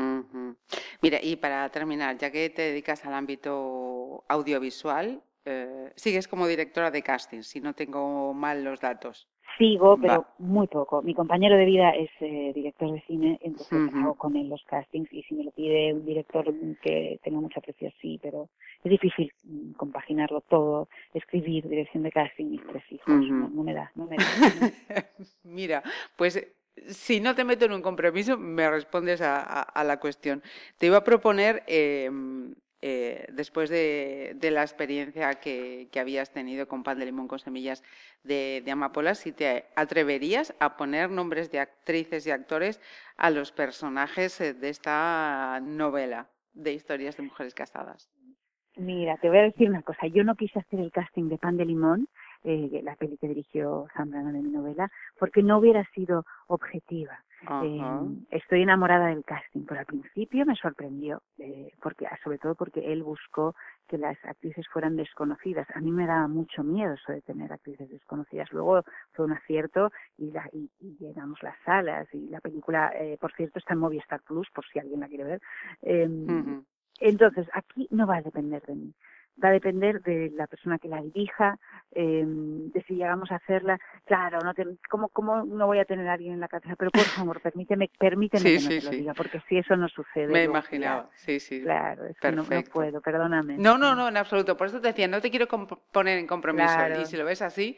Mira, 1.01 1.19
y 1.21 1.36
para 1.36 1.67
terminar, 1.69 2.17
ya 2.17 2.31
que 2.31 2.50
te 2.50 2.62
dedicas 2.63 3.05
al 3.05 3.13
ámbito 3.13 4.24
audiovisual, 4.27 5.21
eh, 5.49 5.93
sigues 5.95 6.27
como 6.27 6.45
directora 6.45 6.91
de 6.91 7.01
casting, 7.01 7.41
si 7.41 7.61
no 7.61 7.73
tengo 7.73 8.33
mal 8.33 8.65
los 8.65 8.81
datos. 8.81 9.29
Sigo, 9.57 9.97
pero 9.97 10.25
muy 10.39 10.67
poco. 10.67 11.01
Mi 11.01 11.15
compañero 11.15 11.55
de 11.55 11.63
vida 11.65 11.91
es 11.91 12.09
eh, 12.19 12.51
director 12.53 12.91
de 12.91 13.01
cine, 13.07 13.39
entonces 13.41 13.93
hago 13.95 14.15
con 14.15 14.35
él 14.35 14.49
los 14.49 14.61
castings 14.65 15.11
y 15.13 15.23
si 15.23 15.35
me 15.35 15.45
lo 15.45 15.51
pide 15.51 15.93
un 15.93 16.05
director 16.05 16.53
que 16.81 17.19
tenga 17.23 17.39
mucha 17.39 17.59
aprecio, 17.59 17.89
sí, 18.01 18.19
pero 18.21 18.49
es 18.83 18.91
difícil 18.91 19.31
mm, 19.45 19.71
compaginarlo 19.71 20.41
todo, 20.41 20.89
escribir, 21.13 21.67
dirección 21.67 22.03
de 22.03 22.11
casting 22.11 22.53
y 22.53 22.59
tres 22.59 22.83
hijos. 22.91 23.07
no, 23.07 23.63
me 23.63 23.73
da, 23.73 23.89
no 23.95 24.05
me 24.05 24.17
da. 24.17 24.25
Mira, 25.43 25.81
pues 26.17 26.45
si 26.89 27.19
no 27.21 27.35
te 27.35 27.45
meto 27.45 27.65
en 27.65 27.71
un 27.71 27.81
compromiso, 27.81 28.37
me 28.37 28.69
respondes 28.69 29.21
a, 29.21 29.83
la 29.83 29.99
cuestión. 29.99 30.43
Te 30.77 30.87
iba 30.87 30.97
a 30.97 31.03
proponer 31.03 31.63
em, 31.67 32.53
eh, 32.81 33.25
después 33.31 33.69
de, 33.69 34.38
la 34.51 34.62
experiencia 34.62 35.36
que, 35.36 35.89
habías 36.00 36.31
tenido 36.31 36.67
con 36.67 36.84
pan 36.84 37.00
de 37.00 37.05
limón 37.05 37.27
con 37.27 37.39
semillas 37.39 37.84
de, 38.24 38.63
amapola, 38.69 39.15
si 39.15 39.31
te 39.31 39.65
atreverías 39.75 40.53
a 40.60 40.77
poner 40.77 41.10
nombres 41.10 41.51
de 41.51 41.60
actrices 41.60 42.27
y 42.27 42.31
actores 42.31 42.79
a 43.17 43.31
los 43.31 43.51
personajes 43.51 44.39
eh, 44.41 44.53
de 44.53 44.69
esta 44.69 45.60
novela 45.63 46.29
de 46.53 46.74
historias 46.74 47.17
de 47.17 47.24
mujeres 47.24 47.53
casadas. 47.53 48.10
Mira, 48.75 49.17
te 49.17 49.29
voy 49.29 49.39
a 49.39 49.43
decir 49.43 49.69
una 49.69 49.81
cosa. 49.81 50.05
Yo 50.07 50.24
no 50.24 50.36
quise 50.36 50.60
hacer 50.60 50.79
el 50.79 50.91
casting 50.91 51.29
de 51.29 51.39
pan 51.39 51.57
de 51.57 51.65
limón, 51.65 52.07
eh, 52.47 52.81
la 52.81 52.95
peli 52.95 53.17
que 53.17 53.27
dirigió 53.27 53.87
Zambrano 53.93 54.31
de 54.31 54.41
mi 54.41 54.51
novela, 54.51 54.89
porque 55.19 55.43
no 55.43 55.57
hubiera 55.57 55.83
sido 55.91 56.23
objetiva. 56.47 57.19
Eh, 57.41 57.81
estoy 58.31 58.63
enamorada 58.63 59.07
del 59.07 59.23
casting, 59.23 59.65
pero 59.67 59.81
al 59.81 59.85
principio 59.85 60.45
me 60.45 60.55
sorprendió, 60.55 61.21
eh, 61.37 61.71
porque 61.81 62.07
sobre 62.23 62.39
todo 62.39 62.55
porque 62.55 62.91
él 62.91 63.03
buscó 63.03 63.53
que 63.87 63.97
las 63.97 64.17
actrices 64.25 64.65
fueran 64.69 64.95
desconocidas. 64.95 65.67
A 65.75 65.81
mí 65.81 65.91
me 65.91 66.07
daba 66.07 66.27
mucho 66.27 66.63
miedo 66.63 66.93
eso 66.93 67.11
de 67.11 67.21
tener 67.21 67.51
actrices 67.53 67.89
desconocidas. 67.89 68.51
Luego 68.51 68.81
fue 69.11 69.25
un 69.25 69.33
acierto 69.33 69.91
y, 70.17 70.31
la, 70.31 70.49
y, 70.51 70.69
llenamos 70.99 71.43
las 71.43 71.55
salas 71.63 72.07
y 72.13 72.27
la 72.29 72.41
película, 72.41 72.91
eh, 72.95 73.17
por 73.19 73.33
cierto, 73.33 73.59
está 73.59 73.73
en 73.73 73.81
Movistar 73.81 74.21
Plus, 74.21 74.49
por 74.53 74.65
si 74.65 74.79
alguien 74.79 75.01
la 75.01 75.07
quiere 75.07 75.23
ver. 75.25 75.41
Em, 75.81 76.63
entonces, 76.99 77.47
aquí 77.53 77.87
no 77.91 78.07
va 78.07 78.17
a 78.17 78.21
depender 78.21 78.63
de 78.63 78.75
mí 78.75 78.93
va 79.44 79.50
a 79.50 79.51
depender 79.51 80.01
de 80.01 80.32
la 80.36 80.48
persona 80.48 80.79
que 80.79 80.88
la 80.88 81.01
dirija, 81.01 81.60
eh, 81.91 82.24
de 82.25 82.84
si 82.84 82.96
llegamos 82.96 83.32
a 83.32 83.36
hacerla. 83.36 83.79
Claro, 84.06 84.39
no 84.41 84.53
te, 84.53 84.65
¿cómo, 84.89 85.10
¿cómo 85.10 85.44
no 85.44 85.67
voy 85.67 85.79
a 85.79 85.86
tener 85.86 86.08
a 86.08 86.13
alguien 86.13 86.34
en 86.34 86.39
la 86.39 86.48
cabeza? 86.48 86.75
Pero 86.75 86.91
por 86.91 87.01
favor, 87.36 87.41
permíteme, 87.41 87.89
permíteme 88.00 88.44
que 88.44 88.60
no 88.60 88.70
te 88.70 88.82
lo 88.82 88.89
diga, 88.91 89.13
porque 89.13 89.41
si 89.48 89.58
eso 89.58 89.75
no 89.75 89.88
sucede. 89.89 90.27
Me 90.27 90.44
imaginaba, 90.44 91.10
sí, 91.15 91.39
sí. 91.39 91.62
Claro, 91.62 92.06
es 92.06 92.20
que 92.20 92.32
no, 92.32 92.44
puedo, 92.72 93.01
perdóname. 93.01 93.58
No, 93.58 93.77
no, 93.77 93.96
no, 93.96 94.08
en 94.08 94.17
absoluto. 94.17 94.58
Por 94.58 94.67
eso 94.67 94.82
te 94.82 94.88
decía, 94.88 95.08
no 95.08 95.22
te 95.22 95.29
quiero 95.29 95.48
poner 95.48 96.17
en 96.17 96.27
compromiso. 96.27 96.88
Y 97.01 97.06
si 97.06 97.17
lo 97.17 97.25
ves 97.25 97.41
así, 97.41 97.77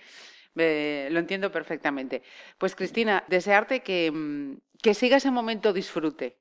lo 0.55 1.19
entiendo 1.19 1.51
perfectamente. 1.51 2.23
Pues 2.57 2.75
Cristina, 2.75 3.23
desearte 3.27 3.81
que, 3.81 4.11
mm, 4.11 4.57
que 4.81 4.93
siga 4.93 5.17
ese 5.17 5.31
momento 5.31 5.73
disfrute. 5.73 6.37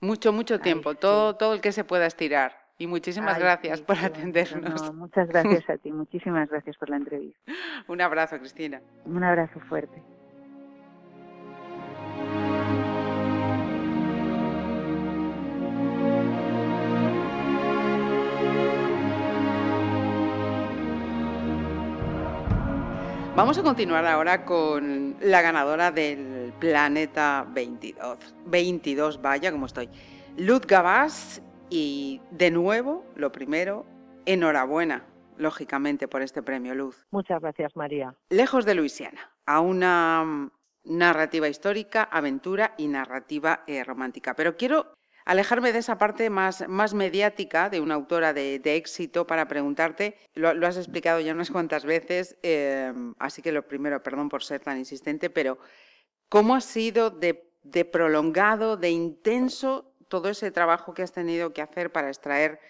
Mucho, 0.00 0.32
mucho 0.32 0.60
tiempo, 0.60 0.94
todo, 0.96 1.36
todo 1.36 1.54
el 1.54 1.60
que 1.60 1.72
se 1.72 1.84
pueda 1.84 2.04
estirar. 2.06 2.63
Y 2.76 2.86
muchísimas 2.88 3.38
gracias 3.38 3.80
por 3.82 3.96
atendernos. 3.98 4.92
muchas 4.94 5.28
gracias 5.28 5.68
a 5.70 5.76
ti, 5.82 5.92
muchísimas 5.92 6.48
gracias 6.48 6.76
por 6.76 6.90
la 6.90 6.96
entrevista. 6.96 7.52
Un 7.86 8.00
abrazo, 8.00 8.38
Cristina. 8.38 8.80
Un 9.04 9.22
abrazo 9.22 9.60
fuerte. 9.68 10.02
Vamos 23.36 23.58
a 23.58 23.64
continuar 23.64 24.06
ahora 24.06 24.44
con 24.44 25.16
la 25.20 25.42
ganadora 25.42 25.90
del 25.90 26.52
Planeta 26.60 27.44
22. 27.52 28.18
22, 28.46 29.20
vaya 29.20 29.50
como 29.50 29.66
estoy. 29.66 29.88
Luz 30.36 30.60
Gabás 30.68 31.42
y 31.74 32.20
de 32.30 32.52
nuevo, 32.52 33.04
lo 33.16 33.32
primero, 33.32 33.84
enhorabuena, 34.26 35.04
lógicamente, 35.36 36.06
por 36.06 36.22
este 36.22 36.40
premio 36.40 36.72
Luz. 36.72 37.04
Muchas 37.10 37.40
gracias, 37.40 37.74
María. 37.74 38.14
Lejos 38.30 38.64
de 38.64 38.76
Luisiana, 38.76 39.32
a 39.44 39.58
una 39.58 40.22
mm, 40.24 40.50
narrativa 40.84 41.48
histórica, 41.48 42.04
aventura 42.04 42.76
y 42.78 42.86
narrativa 42.86 43.64
eh, 43.66 43.82
romántica. 43.82 44.36
Pero 44.36 44.56
quiero 44.56 44.94
alejarme 45.24 45.72
de 45.72 45.80
esa 45.80 45.98
parte 45.98 46.30
más, 46.30 46.64
más 46.68 46.94
mediática 46.94 47.68
de 47.70 47.80
una 47.80 47.94
autora 47.96 48.32
de, 48.32 48.60
éxito 48.64 49.26
para 49.26 49.48
preguntarte, 49.48 50.16
lo, 50.34 50.50
has 50.64 50.76
explicado 50.76 51.18
ya 51.18 51.32
unas 51.32 51.50
cuantas 51.50 51.84
veces, 51.84 52.38
em, 52.42 53.14
así 53.18 53.42
que 53.42 53.50
lo 53.50 53.66
primero, 53.66 54.00
perdón 54.00 54.28
por 54.28 54.44
ser 54.44 54.60
tan 54.60 54.78
insistente, 54.78 55.28
pero 55.28 55.58
¿cómo 56.28 56.54
ha 56.54 56.60
sido 56.60 57.10
de, 57.10 57.50
de 57.64 57.84
prolongado, 57.84 58.76
de 58.76 58.90
intenso 58.90 59.93
todo 60.08 60.28
ese 60.28 60.50
trabajo 60.50 60.94
que 60.94 61.02
has 61.02 61.12
tenido 61.12 61.52
que 61.52 61.62
hacer 61.62 61.92
para 61.92 62.08
extraer 62.08 62.60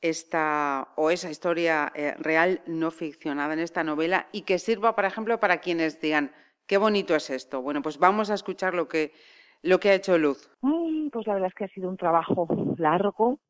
esta 0.00 0.88
o 0.96 1.10
esa 1.10 1.30
historia 1.30 1.90
eh, 1.94 2.14
real 2.18 2.60
no 2.66 2.90
ficcionada 2.90 3.54
en 3.54 3.60
esta 3.60 3.82
novela 3.82 4.26
y 4.32 4.42
que 4.42 4.58
sirva, 4.58 4.94
por 4.94 5.04
ejemplo, 5.04 5.40
para 5.40 5.58
quienes 5.58 6.00
digan, 6.00 6.32
qué 6.66 6.76
bonito 6.78 7.14
es 7.14 7.30
esto. 7.30 7.62
Bueno, 7.62 7.82
pues 7.82 7.98
vamos 7.98 8.30
a 8.30 8.34
escuchar 8.34 8.74
lo 8.74 8.88
que, 8.88 9.12
lo 9.62 9.80
que 9.80 9.90
ha 9.90 9.94
hecho 9.94 10.18
Luz. 10.18 10.50
pues 10.60 11.26
la 11.26 11.34
verdad 11.34 11.48
es 11.48 11.54
que 11.54 11.64
ha 11.64 11.68
sido 11.68 11.88
un 11.88 11.96
trabajo 11.96 12.46
largo, 12.76 13.40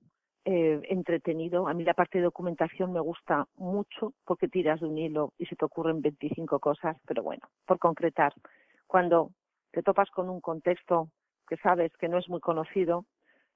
eh, 0.45 0.81
entretenido. 0.85 1.67
A 1.67 1.75
mí 1.75 1.83
la 1.83 1.95
parte 1.95 2.19
de 2.19 2.25
documentación 2.25 2.93
me 2.93 3.01
gusta 3.01 3.49
mucho 3.57 4.15
porque 4.25 4.47
tiras 4.49 4.81
de 4.81 4.87
un 4.87 4.97
hilo 4.97 5.33
y 5.39 5.47
se 5.47 5.57
te 5.57 5.65
ocurren 5.65 6.01
25 6.01 6.61
cosas, 6.61 6.97
pero 7.05 7.25
bueno, 7.25 7.49
por 7.67 7.81
concretar, 7.81 8.33
cuando 8.87 9.33
te 9.73 9.83
topas 9.83 10.09
con 10.11 10.31
un 10.31 10.41
contexto 10.41 11.11
que 11.49 11.57
sabes 11.57 11.91
que 11.99 12.09
no 12.09 12.19
es 12.19 12.29
muy 12.29 12.41
conocido, 12.41 13.07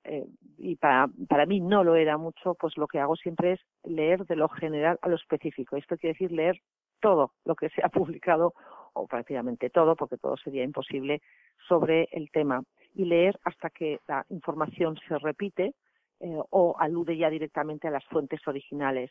eh, 0.04 0.26
y 0.59 0.76
para, 0.76 1.09
para 1.28 1.47
mí 1.47 1.61
no 1.61 1.85
lo 1.85 1.97
era 1.97 2.16
mucho, 2.16 2.54
pues 2.54 2.76
lo 2.76 2.87
que 2.87 2.99
hago 2.99 3.16
siempre 3.16 3.52
es 3.52 3.61
leer 3.85 4.25
de 4.26 4.37
lo 4.37 4.49
general 4.49 4.99
a 5.02 5.09
lo 5.09 5.16
específico. 5.16 5.76
Esto 5.76 5.97
quiere 5.97 6.14
decir 6.14 6.33
leer 6.33 6.61
todo 7.00 7.33
lo 7.45 7.54
que 7.54 7.69
se 7.71 7.83
ha 7.83 7.88
publicado, 7.88 8.54
o 8.92 9.07
prácticamente 9.07 9.71
todo, 9.71 9.95
porque 9.97 10.16
todo 10.16 10.37
sería 10.37 10.64
imposible, 10.64 11.23
sobre 11.69 12.09
el 12.12 12.30
tema. 12.30 12.62
Y 12.95 13.04
leer 13.04 13.38
hasta 13.45 13.71
que 13.71 14.00
la 14.09 14.26
información 14.30 14.99
se 15.07 15.19
repite 15.19 15.75
eh, 16.21 16.38
o 16.50 16.76
alude 16.78 17.16
ya 17.16 17.30
directamente 17.30 17.88
a 17.88 17.92
las 17.92 18.04
fuentes 18.07 18.47
originales. 18.49 19.11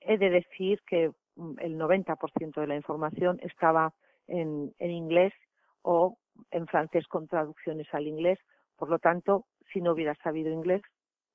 He 0.00 0.18
de 0.18 0.30
decir 0.30 0.80
que 0.86 1.12
mm, 1.36 1.56
el 1.58 1.78
90% 1.78 2.60
de 2.60 2.66
la 2.66 2.76
información 2.76 3.38
estaba 3.42 3.92
en, 4.28 4.72
en 4.78 4.90
inglés 4.90 5.34
o 5.82 6.16
en 6.50 6.66
francés 6.66 7.06
con 7.06 7.28
traducciones 7.28 7.86
al 7.92 8.06
inglés. 8.06 8.38
Por 8.76 8.88
lo 8.88 8.98
tanto, 8.98 9.44
si 9.72 9.80
no 9.80 9.92
hubiera 9.92 10.14
sabido 10.22 10.50
inglés, 10.50 10.82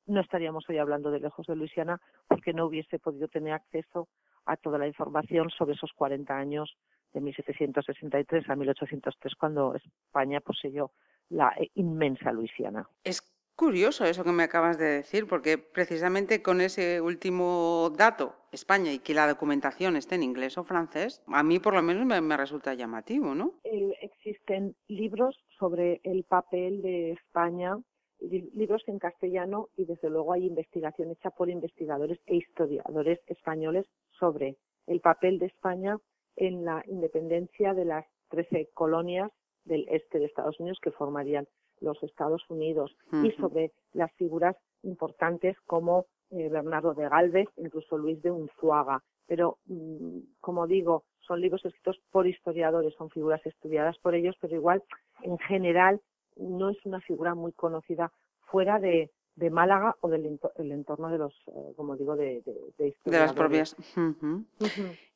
no 0.06 0.22
estaríamos 0.22 0.68
hoy 0.70 0.78
hablando 0.78 1.12
de 1.12 1.20
lejos 1.20 1.46
de 1.48 1.56
Luisiana 1.56 2.02
porque 2.28 2.54
no 2.54 2.66
hubiese 2.66 3.00
podido 3.00 3.28
tener 3.28 3.54
acceso 3.54 4.08
a 4.46 4.58
toda 4.58 4.78
la 4.78 4.88
información 4.88 5.50
sobre 5.50 5.76
esos 5.76 5.92
40 5.94 6.36
años 6.36 6.76
de 7.14 7.22
1763 7.22 8.50
a 8.50 8.56
1803 8.56 9.36
cuando 9.36 9.76
España 9.76 10.40
poseyó 10.42 10.92
la 11.30 11.56
inmensa 11.76 12.32
Luisiana. 12.32 12.88
Es 13.04 13.22
curioso 13.56 14.06
eso 14.06 14.24
que 14.24 14.32
me 14.32 14.44
acabas 14.44 14.78
de 14.78 14.86
decir 14.86 15.28
porque 15.28 15.58
precisamente 15.58 16.42
con 16.42 16.62
ese 16.62 17.00
último 17.00 17.92
dato, 17.96 18.36
España, 18.52 18.92
y 18.92 19.00
que 19.00 19.14
la 19.14 19.28
documentación 19.28 19.96
esté 19.96 20.16
en 20.16 20.24
inglés 20.24 20.58
o 20.58 20.64
francés, 20.64 21.22
a 21.28 21.44
mí 21.44 21.60
por 21.60 21.74
lo 21.74 21.84
menos 21.84 22.06
me, 22.06 22.38
resulta 22.38 22.74
llamativo, 22.74 23.36
¿no? 23.36 23.60
existen 24.02 24.76
libros 24.88 25.40
sobre 25.60 26.02
el 26.04 26.24
papel 26.24 26.82
de 26.82 27.12
España 27.12 27.78
libros 28.22 28.84
en 28.88 29.00
castellano 29.00 29.70
y 29.76 29.86
desde 29.86 30.10
luego 30.10 30.34
hay 30.34 30.46
investigación 30.46 31.12
hecha 31.12 31.32
por 31.32 31.50
investigadores 31.50 32.20
e 32.26 32.36
historiadores 32.36 33.20
españoles 33.28 33.86
sobre 34.20 34.58
el 34.88 35.02
papel 35.02 35.40
de 35.40 35.48
España 35.48 35.98
en 36.36 36.64
la 36.64 36.84
independencia 36.88 37.74
de 37.74 37.86
las 37.86 38.06
13 38.30 38.70
colonias 38.74 39.32
del 39.66 39.88
este 39.90 40.20
de 40.20 40.26
Estados 40.26 40.60
Unidos 40.60 40.80
que 40.82 40.92
formarían 40.92 41.48
los 41.80 42.02
Estados 42.04 42.44
Unidos 42.50 42.96
y 43.24 43.32
sobre 43.32 43.72
las 43.94 44.12
figuras 44.14 44.56
importantes 44.84 45.58
como 45.66 46.06
eh, 46.30 46.48
Bernardo 46.50 46.94
de 46.94 47.10
Galvez, 47.10 47.50
incluso 47.58 47.98
Luis 47.98 48.22
de 48.22 48.32
Unzuaga. 48.32 49.04
Pero, 49.28 49.58
mm, 49.66 50.20
como 50.40 50.68
digo, 50.68 51.04
son 51.20 51.42
libros 51.42 51.66
escritos 51.66 52.00
por 52.12 52.28
historiadores, 52.28 52.94
son 52.96 53.10
figuras 53.10 53.44
estudiadas 53.46 53.98
por 54.00 54.16
ellos, 54.16 54.36
pero 54.40 54.56
igual, 54.56 54.84
en 55.24 55.38
general, 55.40 56.00
no 56.38 56.70
es 56.70 56.78
una 56.86 57.02
figura 57.02 57.36
muy 57.36 57.52
conocida 57.52 58.12
fuera 58.42 58.80
de, 58.80 59.12
de 59.36 59.50
Málaga 59.50 59.96
o 60.02 60.10
del 60.10 60.40
entorno 60.72 61.10
de 61.10 61.18
los, 61.18 61.34
eh, 61.48 61.74
como 61.76 61.96
digo, 61.96 62.16
de, 62.16 62.42
de, 62.78 62.96
de 63.06 63.20
las 63.20 63.34
propias. 63.34 63.76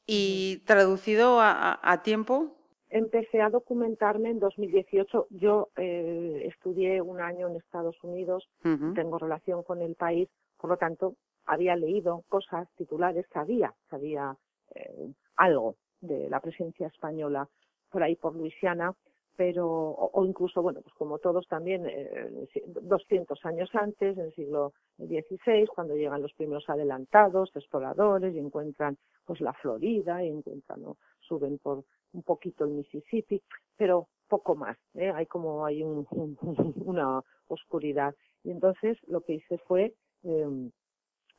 ¿Y 0.07 0.57
traducido 0.65 1.39
a, 1.39 1.79
a, 1.81 2.03
tiempo? 2.03 2.55
Empecé 2.89 3.41
a 3.41 3.49
documentarme 3.49 4.29
en 4.29 4.39
2018. 4.39 5.27
Yo 5.31 5.69
eh, 5.77 6.43
estudié 6.45 7.01
un 7.01 7.19
año 7.19 7.47
en 7.47 7.55
Estados 7.55 7.97
Unidos, 8.03 8.47
tengo 8.61 9.17
relación 9.17 9.63
con 9.63 9.81
el 9.81 9.95
país, 9.95 10.29
por 10.57 10.69
lo 10.69 10.77
tanto, 10.77 11.15
había 11.45 11.75
leído 11.75 12.23
cosas 12.29 12.67
titulares, 12.75 13.25
sabía, 13.33 13.73
sabía 13.89 14.35
eh, 14.75 15.11
algo 15.35 15.75
de 16.01 16.29
la 16.29 16.39
presencia 16.39 16.87
española 16.87 17.47
por 17.89 18.03
ahí 18.03 18.15
por 18.15 18.35
Luisiana, 18.35 18.93
pero 19.35 19.67
o, 19.67 20.25
incluso 20.25 20.61
bueno 20.61 20.81
pues 20.81 20.93
como 20.95 21.19
todos 21.19 21.47
también 21.47 21.85
eh, 21.87 22.29
200 22.65 23.45
años 23.45 23.69
antes 23.73 24.17
en 24.17 24.25
el 24.25 24.33
siglo 24.33 24.73
XVI 24.97 25.67
cuando 25.67 25.95
llegan 25.95 26.21
los 26.21 26.33
primeros 26.33 26.69
adelantados 26.69 27.51
exploradores 27.55 28.33
y 28.33 28.39
encuentran 28.39 28.97
pues 29.25 29.41
la 29.41 29.53
Florida 29.53 30.23
y 30.23 30.29
encuentran 30.29 30.81
suben 31.19 31.57
por 31.59 31.83
un 32.13 32.23
poquito 32.23 32.65
el 32.65 32.71
Mississippi 32.71 33.41
pero 33.75 34.07
poco 34.27 34.55
más 34.55 34.77
¿eh? 34.95 35.11
hay 35.13 35.25
como 35.25 35.65
hay 35.65 35.83
un, 35.83 36.07
una 36.85 37.21
oscuridad 37.47 38.15
y 38.43 38.51
entonces 38.51 38.97
lo 39.07 39.21
que 39.21 39.33
hice 39.33 39.57
fue 39.59 39.93
eh, 40.23 40.69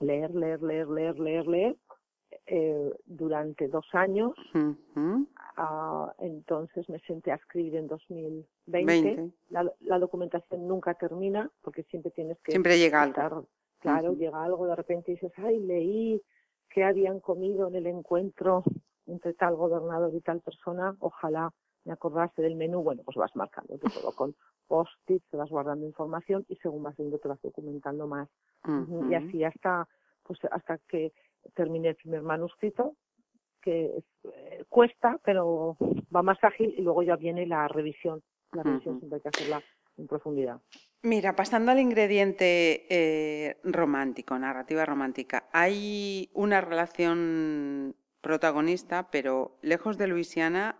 leer 0.01 0.35
leer 0.35 0.63
leer 0.63 0.89
leer 0.89 1.19
leer 1.19 1.47
leer 1.47 1.77
eh, 2.47 2.91
durante 3.05 3.69
dos 3.69 3.87
años. 3.93 4.33
Ah, 5.57 6.15
entonces 6.19 6.89
me 6.91 6.99
senté 7.01 7.33
a 7.33 7.37
escribir 7.37 7.77
en 7.77 7.87
2020. 7.87 9.33
La, 9.49 9.71
la, 9.81 9.99
documentación 9.99 10.69
nunca 10.69 10.95
termina 10.95 11.51
porque 11.63 11.83
siempre 11.85 12.11
tienes 12.11 12.39
que... 12.41 12.53
Siempre 12.53 12.79
llega 12.79 13.03
algo. 13.03 13.49
Claro, 13.81 14.13
llega 14.15 14.45
algo 14.45 14.67
de 14.67 14.77
repente 14.77 15.13
y 15.13 15.15
dices, 15.15 15.33
ay, 15.37 15.59
leí 15.61 16.23
que 16.69 16.85
habían 16.85 17.21
comido 17.21 17.69
en 17.69 17.77
el 17.77 17.87
encuentro 17.87 18.65
entre 19.07 19.33
tal 19.35 19.55
gobernador 19.55 20.13
y 20.15 20.21
tal 20.21 20.41
persona, 20.41 20.95
ojalá 20.99 21.51
me 21.85 21.93
acordase 21.93 22.43
del 22.43 22.57
menú, 22.57 22.83
bueno, 22.83 23.03
pues 23.05 23.17
vas 23.17 23.35
marcando 23.37 23.79
todo 23.79 24.13
con 24.13 24.35
post-its, 24.67 25.25
te 25.31 25.37
vas 25.37 25.49
guardando 25.49 25.87
información 25.87 26.45
y 26.49 26.57
según 26.57 26.83
vas 26.83 26.97
viendo 26.97 27.19
te 27.19 27.29
vas 27.29 27.41
documentando 27.41 28.07
más. 28.09 28.29
Y 29.09 29.15
así 29.15 29.45
hasta, 29.45 29.87
pues 30.25 30.41
hasta 30.51 30.79
que 30.89 31.13
terminé 31.55 31.91
el 31.91 31.95
primer 31.95 32.23
manuscrito, 32.23 32.97
que 33.67 34.05
eh, 34.23 34.65
cuesta, 34.69 35.19
pero 35.25 35.77
va 36.15 36.23
más 36.23 36.39
ágil 36.43 36.73
y 36.79 36.83
luego 36.83 37.03
ya 37.03 37.17
viene 37.17 37.47
la 37.47 37.67
revisión. 37.67 38.23
La 38.53 38.63
revisión 38.63 39.01
siempre 39.01 39.17
hay 39.17 39.23
que 39.23 39.29
hacerla 39.29 39.63
en 39.97 40.07
profundidad. 40.07 40.61
Mira, 41.03 41.35
pasando 41.35 41.73
al 41.73 41.81
ingrediente 41.81 42.87
eh, 42.89 43.57
romántico, 43.65 44.39
narrativa 44.39 44.87
romántica, 44.87 45.49
hay 45.53 46.31
una 46.33 46.61
relación 46.61 47.97
protagonista, 48.21 49.11
pero 49.11 49.59
lejos 49.63 49.99
de 49.99 50.07
Luisiana, 50.07 50.79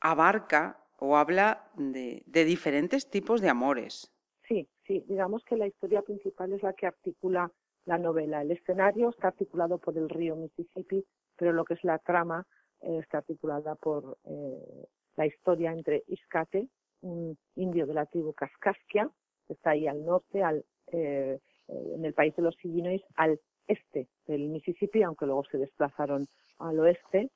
abarca 0.00 0.84
o 0.98 1.16
habla 1.18 1.70
de, 1.76 2.22
de, 2.26 2.44
diferentes 2.44 3.10
tipos 3.10 3.40
de 3.40 3.50
amores. 3.50 4.10
Sí, 4.48 4.68
sí, 4.86 5.04
digamos 5.06 5.44
que 5.44 5.56
la 5.56 5.66
historia 5.66 6.02
principal 6.02 6.52
es 6.52 6.62
la 6.62 6.72
que 6.72 6.86
articula 6.86 7.50
la 7.84 7.98
novela. 7.98 8.42
El 8.42 8.50
escenario 8.50 9.10
está 9.10 9.28
articulado 9.28 9.78
por 9.78 9.96
el 9.96 10.08
río 10.08 10.36
Mississippi, 10.36 11.04
pero 11.36 11.52
lo 11.52 11.64
que 11.64 11.74
es 11.74 11.84
la 11.84 11.98
trama 11.98 12.46
eh, 12.80 12.98
está 12.98 13.18
articulada 13.18 13.74
por 13.74 14.18
eh, 14.24 14.86
la 15.16 15.26
historia 15.26 15.72
entre 15.72 16.04
Iscate, 16.06 16.68
un 17.02 17.36
indio 17.56 17.86
de 17.86 17.94
la 17.94 18.06
tribu 18.06 18.32
Kaskaskia, 18.32 19.10
que 19.46 19.54
está 19.54 19.70
ahí 19.70 19.86
al 19.86 20.04
norte, 20.04 20.42
al, 20.42 20.64
eh, 20.92 21.38
en 21.68 22.04
el 22.04 22.14
país 22.14 22.34
de 22.36 22.42
los 22.42 22.56
Illinois, 22.64 23.02
al 23.16 23.40
este 23.66 24.08
del 24.26 24.48
Mississippi, 24.48 25.02
aunque 25.02 25.26
luego 25.26 25.44
se 25.44 25.58
desplazaron 25.58 26.26
al 26.58 26.78
oeste, 26.80 27.30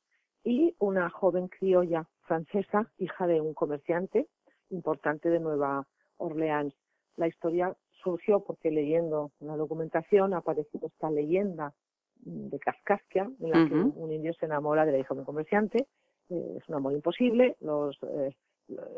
y 0.45 0.75
una 0.79 1.11
joven 1.11 1.49
criolla 1.49 2.09
francesa, 2.23 2.91
hija 2.99 3.27
de 3.27 3.41
un 3.41 3.55
comerciante 3.55 4.29
importante 4.71 5.29
de 5.29 5.41
Nueva 5.41 5.87
Orleans. 6.19 6.75
La 7.17 7.27
historia 7.27 7.77
surgió 8.07 8.41
porque 8.41 8.71
leyendo 8.71 9.33
la 9.41 9.57
documentación 9.57 10.33
ha 10.33 10.39
aparecido 10.39 10.87
esta 10.87 11.11
leyenda 11.11 11.75
de 12.21 12.59
Kaskaskia, 12.59 13.29
en 13.41 13.51
la 13.51 13.69
que 13.69 13.75
un 13.75 14.13
indio 14.13 14.33
se 14.35 14.47
enamora 14.47 14.87
de 14.87 14.93
la 14.93 14.99
hija 14.99 15.13
de 15.15 15.21
un 15.21 15.27
comerciante. 15.27 15.87
Eh, 16.31 16.55
es 16.57 16.69
un 16.69 16.77
amor 16.77 16.93
imposible, 16.93 17.57
los, 17.61 17.99
eh, 18.03 18.33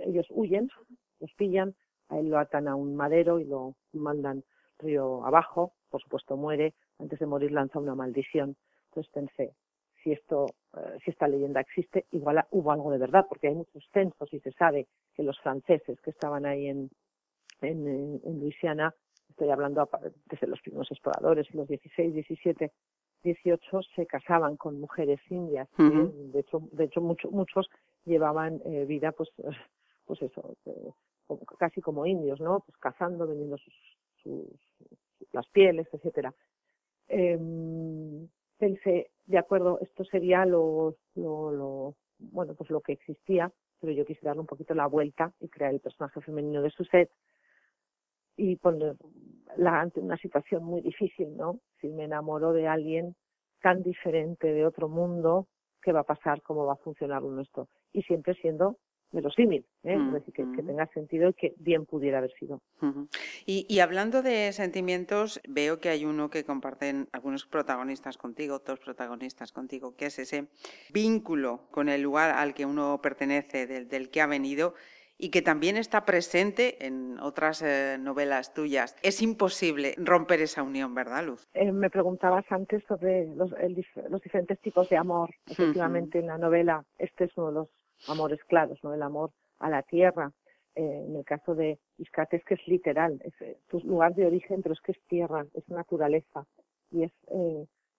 ellos 0.04 0.26
huyen, 0.30 0.68
los 1.20 1.32
pillan, 1.34 1.74
a 2.10 2.18
él 2.18 2.28
lo 2.28 2.38
atan 2.38 2.68
a 2.68 2.74
un 2.74 2.94
madero 2.94 3.40
y 3.40 3.44
lo 3.44 3.74
mandan 3.92 4.44
río 4.78 5.24
abajo, 5.24 5.72
por 5.90 6.02
supuesto 6.02 6.36
muere, 6.36 6.74
antes 6.98 7.18
de 7.18 7.26
morir 7.26 7.52
lanza 7.52 7.78
una 7.78 7.94
maldición. 7.94 8.56
Entonces 8.88 9.12
pensé, 9.12 9.52
si 10.02 10.12
esto, 10.12 10.46
eh, 10.76 10.98
si 11.02 11.10
esta 11.10 11.28
leyenda 11.28 11.60
existe, 11.60 12.06
igual 12.12 12.44
hubo 12.50 12.72
algo 12.72 12.90
de 12.90 12.98
verdad, 12.98 13.26
porque 13.28 13.48
hay 13.48 13.54
muchos 13.54 13.84
censos 13.92 14.32
y 14.32 14.40
se 14.40 14.52
sabe 14.52 14.86
que 15.14 15.22
los 15.22 15.38
franceses 15.40 15.98
que 16.00 16.10
estaban 16.10 16.44
ahí 16.46 16.66
en, 16.68 16.90
en, 17.62 18.20
en 18.24 18.40
Luisiana, 18.40 18.94
estoy 19.30 19.50
hablando 19.50 19.88
desde 20.26 20.46
los 20.46 20.60
primeros 20.60 20.90
exploradores, 20.90 21.52
los 21.54 21.68
16, 21.68 22.14
17, 22.14 22.72
18 23.22 23.80
se 23.94 24.06
casaban 24.06 24.56
con 24.56 24.80
mujeres 24.80 25.20
indias. 25.30 25.68
¿eh? 25.78 26.10
De 26.32 26.40
hecho, 26.40 26.62
de 26.72 26.84
hecho 26.84 27.00
muchos 27.00 27.30
muchos 27.30 27.68
llevaban 28.04 28.60
eh, 28.64 28.84
vida, 28.86 29.12
pues, 29.12 29.28
pues 30.06 30.22
eso, 30.22 30.56
eh, 30.66 30.90
casi 31.58 31.80
como 31.80 32.06
indios, 32.06 32.40
¿no? 32.40 32.60
Pues 32.60 32.76
cazando, 32.78 33.26
vendiendo 33.26 33.58
sus, 33.58 33.74
sus 34.22 34.46
las 35.32 35.46
pieles, 35.48 35.86
etcétera. 35.92 36.34
Em, 37.08 38.28
pensé, 38.56 39.10
de 39.26 39.38
acuerdo, 39.38 39.78
esto 39.80 40.04
sería 40.04 40.44
lo, 40.46 40.96
lo, 41.14 41.52
lo, 41.52 41.94
bueno, 42.18 42.54
pues 42.54 42.70
lo 42.70 42.80
que 42.80 42.92
existía, 42.92 43.52
pero 43.80 43.92
yo 43.92 44.04
quise 44.04 44.26
darle 44.26 44.40
un 44.40 44.46
poquito 44.46 44.74
la 44.74 44.86
vuelta 44.86 45.32
y 45.40 45.48
crear 45.48 45.72
el 45.72 45.80
personaje 45.80 46.20
femenino 46.20 46.62
de 46.62 46.70
Susette 46.70 47.10
y 48.38 48.56
ponerla 48.56 49.80
ante 49.80 50.00
una 50.00 50.16
situación 50.16 50.64
muy 50.64 50.80
difícil, 50.80 51.36
¿no? 51.36 51.60
Si 51.80 51.88
me 51.88 52.04
enamoro 52.04 52.52
de 52.52 52.68
alguien 52.68 53.14
tan 53.60 53.82
diferente 53.82 54.46
de 54.46 54.64
otro 54.64 54.88
mundo, 54.88 55.48
¿qué 55.82 55.92
va 55.92 56.00
a 56.00 56.04
pasar? 56.04 56.40
¿Cómo 56.42 56.64
va 56.64 56.74
a 56.74 56.76
funcionar 56.76 57.22
nuestro? 57.22 57.68
Y 57.92 58.02
siempre 58.02 58.34
siendo 58.34 58.78
verosímil, 59.10 59.64
¿eh? 59.84 59.96
es 59.96 60.12
decir, 60.12 60.34
que, 60.34 60.62
tenga 60.62 60.86
sentido 60.88 61.30
y 61.30 61.34
que 61.34 61.54
bien 61.56 61.86
pudiera 61.86 62.18
haber 62.18 62.32
sido. 62.38 62.60
y, 63.46 63.66
y, 63.68 63.80
hablando 63.80 64.22
de 64.22 64.52
sentimientos, 64.52 65.40
veo 65.48 65.80
que 65.80 65.88
hay 65.88 66.04
uno 66.04 66.28
que 66.28 66.44
comparten 66.44 67.08
algunos 67.12 67.46
protagonistas 67.46 68.18
contigo, 68.18 68.56
otros 68.56 68.80
protagonistas 68.80 69.50
contigo, 69.52 69.96
que 69.96 70.06
es 70.06 70.18
ese 70.18 70.48
vínculo 70.92 71.68
con 71.70 71.88
el 71.88 72.02
lugar 72.02 72.32
al 72.32 72.52
que 72.52 72.66
uno 72.66 73.00
pertenece, 73.02 73.66
del, 73.66 73.88
del 73.88 74.10
que 74.10 74.20
ha 74.20 74.26
venido 74.26 74.74
y 75.18 75.30
que 75.30 75.42
también 75.42 75.76
está 75.76 76.04
presente 76.04 76.86
en 76.86 77.18
otras 77.18 77.60
eh, 77.62 77.98
novelas 78.00 78.54
tuyas. 78.54 78.96
Es 79.02 79.20
imposible 79.20 79.94
romper 79.98 80.40
esa 80.40 80.62
unión, 80.62 80.94
¿verdad, 80.94 81.24
Luz? 81.24 81.48
Eh, 81.54 81.72
me 81.72 81.90
preguntabas 81.90 82.44
antes 82.50 82.84
sobre 82.86 83.26
los, 83.34 83.50
los, 84.08 84.22
diferentes 84.22 84.60
tipos 84.60 84.88
de 84.88 84.96
amor. 84.96 85.34
Efectivamente, 85.50 86.20
en 86.20 86.28
la 86.28 86.38
novela 86.38 86.84
este 86.98 87.24
es 87.24 87.36
uno 87.36 87.48
de 87.48 87.54
los 87.54 87.68
amores 88.06 88.42
claros, 88.44 88.78
¿no? 88.84 88.94
El 88.94 89.02
amor 89.02 89.32
a 89.58 89.68
la 89.68 89.82
tierra. 89.82 90.32
Eh, 90.76 91.04
en 91.08 91.16
el 91.16 91.24
caso 91.24 91.56
de 91.56 91.80
Iscate 91.98 92.36
es 92.36 92.44
que 92.44 92.54
es 92.54 92.68
literal, 92.68 93.20
es 93.24 93.34
tu 93.66 93.80
lugar 93.80 94.14
de 94.14 94.26
origen, 94.26 94.62
pero 94.62 94.74
es 94.74 94.80
que 94.80 94.92
es 94.92 95.00
tierra, 95.08 95.44
es 95.52 95.68
naturaleza. 95.68 96.46
Y 96.92 97.02
es 97.02 97.12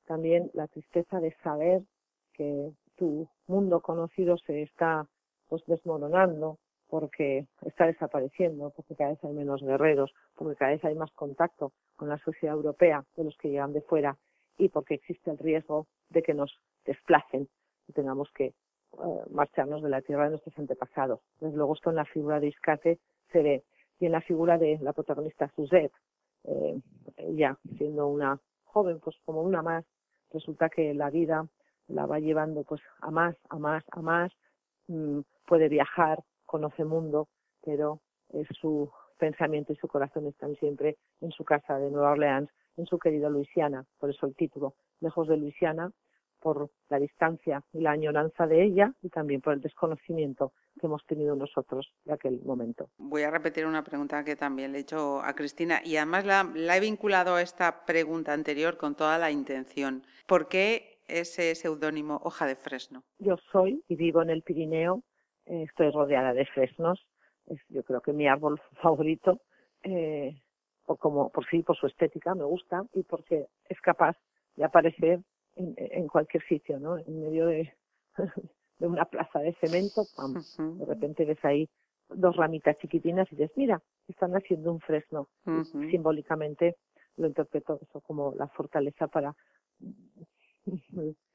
también 0.06 0.50
la 0.54 0.68
tristeza 0.68 1.20
de 1.20 1.36
saber 1.44 1.84
que 2.34 2.72
tu 2.96 3.30
mundo 3.46 3.82
conocido 3.82 4.38
se 4.38 4.64
está 4.64 5.06
pues 5.48 5.62
desmoronando, 5.68 6.58
porque 6.90 7.48
está 7.62 7.86
desapareciendo, 7.86 8.72
porque 8.72 8.96
cada 8.96 9.12
vez 9.12 9.24
hay 9.24 9.34
menos 9.34 9.62
guerreros, 9.62 10.12
porque 10.36 10.56
cada 10.56 10.72
vez 10.72 10.84
hay 10.84 10.96
más 10.96 11.12
contacto 11.12 11.72
con 11.96 12.10
la 12.10 12.18
sociedad 12.18 12.56
europea 12.56 13.06
de 13.16 13.24
los 13.24 13.38
que 13.38 13.50
llegan 13.50 13.74
de 13.74 13.82
fuera 13.82 14.18
y 14.58 14.70
porque 14.70 14.96
existe 14.96 15.30
el 15.32 15.38
riesgo 15.38 15.88
de 16.10 16.24
que 16.24 16.34
nos 16.34 16.60
desplacen 16.86 17.48
y 17.88 17.94
tengamos 17.94 18.30
que 18.34 18.46
eh, 18.46 18.54
marcharnos 19.30 19.84
de 19.84 19.90
la 19.90 20.02
tierra 20.02 20.26
de 20.26 20.32
nuestros 20.32 20.58
antepasados. 20.58 21.20
Desde 21.40 21.56
luego 21.56 21.76
esto 21.76 21.92
en 21.92 21.96
la 21.98 22.06
figura 22.06 22.40
de 22.40 22.48
Iscate 22.48 23.00
se 23.32 23.44
ve 23.44 23.64
y 24.00 24.08
en 24.08 24.12
la 24.12 24.22
figura 24.22 24.58
de 24.58 24.80
la 24.82 24.94
protagonista 24.94 25.52
Suzette, 25.56 25.94
eh, 26.46 26.80
ella 27.18 27.58
siendo 27.78 28.08
una 28.08 28.40
joven, 28.64 29.00
pues 29.00 29.16
como 29.26 29.42
una 29.42 29.62
más, 29.62 29.86
resulta 30.32 30.70
que 30.70 30.94
la 30.94 31.10
vida 31.10 31.48
la 31.88 32.06
va 32.06 32.20
llevando 32.20 32.64
pues 32.64 32.82
a 33.02 33.12
más, 33.12 33.36
a 33.50 33.58
más, 33.58 33.84
a 33.92 34.02
más, 34.02 34.32
mm, 34.88 35.20
puede 35.46 35.70
viajar, 35.70 36.24
conoce 36.50 36.84
mundo, 36.84 37.30
pero 37.64 38.02
su 38.60 38.90
pensamiento 39.20 39.72
y 39.72 39.76
su 39.76 39.88
corazón 39.88 40.26
están 40.26 40.56
siempre 40.56 40.98
en 41.22 41.32
su 41.32 41.46
casa 41.46 41.78
de 41.78 41.92
Nueva 41.92 42.12
Orleans, 42.12 42.50
en 42.76 42.88
su 42.88 42.98
querida 42.98 43.30
Luisiana, 43.30 43.86
por 44.00 44.10
eso 44.10 44.26
el 44.26 44.36
título, 44.36 44.74
lejos 45.00 45.28
de 45.28 45.38
Luisiana, 45.38 45.92
por 46.40 46.72
la 46.90 46.98
distancia 46.98 47.62
y 47.74 47.82
la 47.82 47.92
añoranza 47.92 48.48
de 48.48 48.64
ella 48.64 48.94
y 49.02 49.10
también 49.10 49.42
por 49.42 49.54
el 49.54 49.62
desconocimiento 49.62 50.54
que 50.80 50.88
hemos 50.88 51.06
tenido 51.06 51.36
nosotros 51.36 51.92
de 52.06 52.14
aquel 52.14 52.42
momento. 52.44 52.90
Voy 52.98 53.24
a 53.24 53.30
repetir 53.30 53.66
una 53.66 53.84
pregunta 53.84 54.24
que 54.24 54.38
también 54.38 54.72
le 54.72 54.80
he 54.80 54.82
hecho 54.82 55.22
a 55.22 55.34
Cristina 55.34 55.82
y 55.84 55.98
además 55.98 56.26
la, 56.26 56.50
la 56.56 56.78
he 56.78 56.80
vinculado 56.80 57.36
a 57.36 57.42
esta 57.42 57.86
pregunta 57.86 58.34
anterior 58.34 58.78
con 58.78 58.96
toda 58.96 59.18
la 59.18 59.30
intención. 59.32 60.04
¿Por 60.26 60.48
qué 60.48 61.02
ese 61.10 61.54
seudónimo 61.56 62.22
Hoja 62.24 62.46
de 62.46 62.56
Fresno? 62.56 63.04
Yo 63.18 63.36
soy 63.52 63.84
y 63.90 63.96
vivo 63.96 64.22
en 64.22 64.30
el 64.30 64.42
Pirineo 64.42 65.04
estoy 65.50 65.92
rodeada 65.92 66.34
de 66.34 66.46
fresnos, 66.46 67.06
es 67.48 67.60
yo 67.70 67.84
creo 67.84 68.02
que 68.02 68.14
mi 68.14 68.28
árbol 68.28 68.62
favorito. 68.82 69.42
Eh, 69.84 70.36
por 70.86 70.98
como, 70.98 71.30
por 71.30 71.46
sí, 71.48 71.62
por 71.62 71.78
su 71.78 71.86
estética, 71.86 72.34
me 72.34 72.44
gusta, 72.44 72.84
y 72.94 73.04
porque 73.04 73.48
es 73.68 73.80
capaz 73.82 74.18
de 74.56 74.66
aparecer 74.66 75.20
en, 75.56 75.76
en 75.78 76.08
cualquier 76.08 76.44
sitio, 76.48 76.80
¿no? 76.80 76.98
En 76.98 77.22
medio 77.22 77.46
de, 77.46 77.72
de 78.80 78.88
una 78.88 79.06
plaza 79.06 79.40
de 79.40 79.54
cemento, 79.62 80.08
¡pam! 80.16 80.44
de 80.58 80.86
repente 80.86 81.26
ves 81.26 81.44
ahí 81.46 81.70
dos 82.10 82.36
ramitas 82.36 82.78
chiquitinas 82.80 83.32
y 83.32 83.36
dices, 83.36 83.56
mira, 83.56 83.82
están 84.08 84.34
haciendo 84.34 84.72
un 84.72 84.80
fresno. 84.80 85.28
Simbólicamente 85.92 86.76
lo 87.18 87.28
interpreto 87.28 87.80
eso 87.82 88.02
como 88.02 88.34
la 88.36 88.48
fortaleza 88.48 89.08
para, 89.08 89.36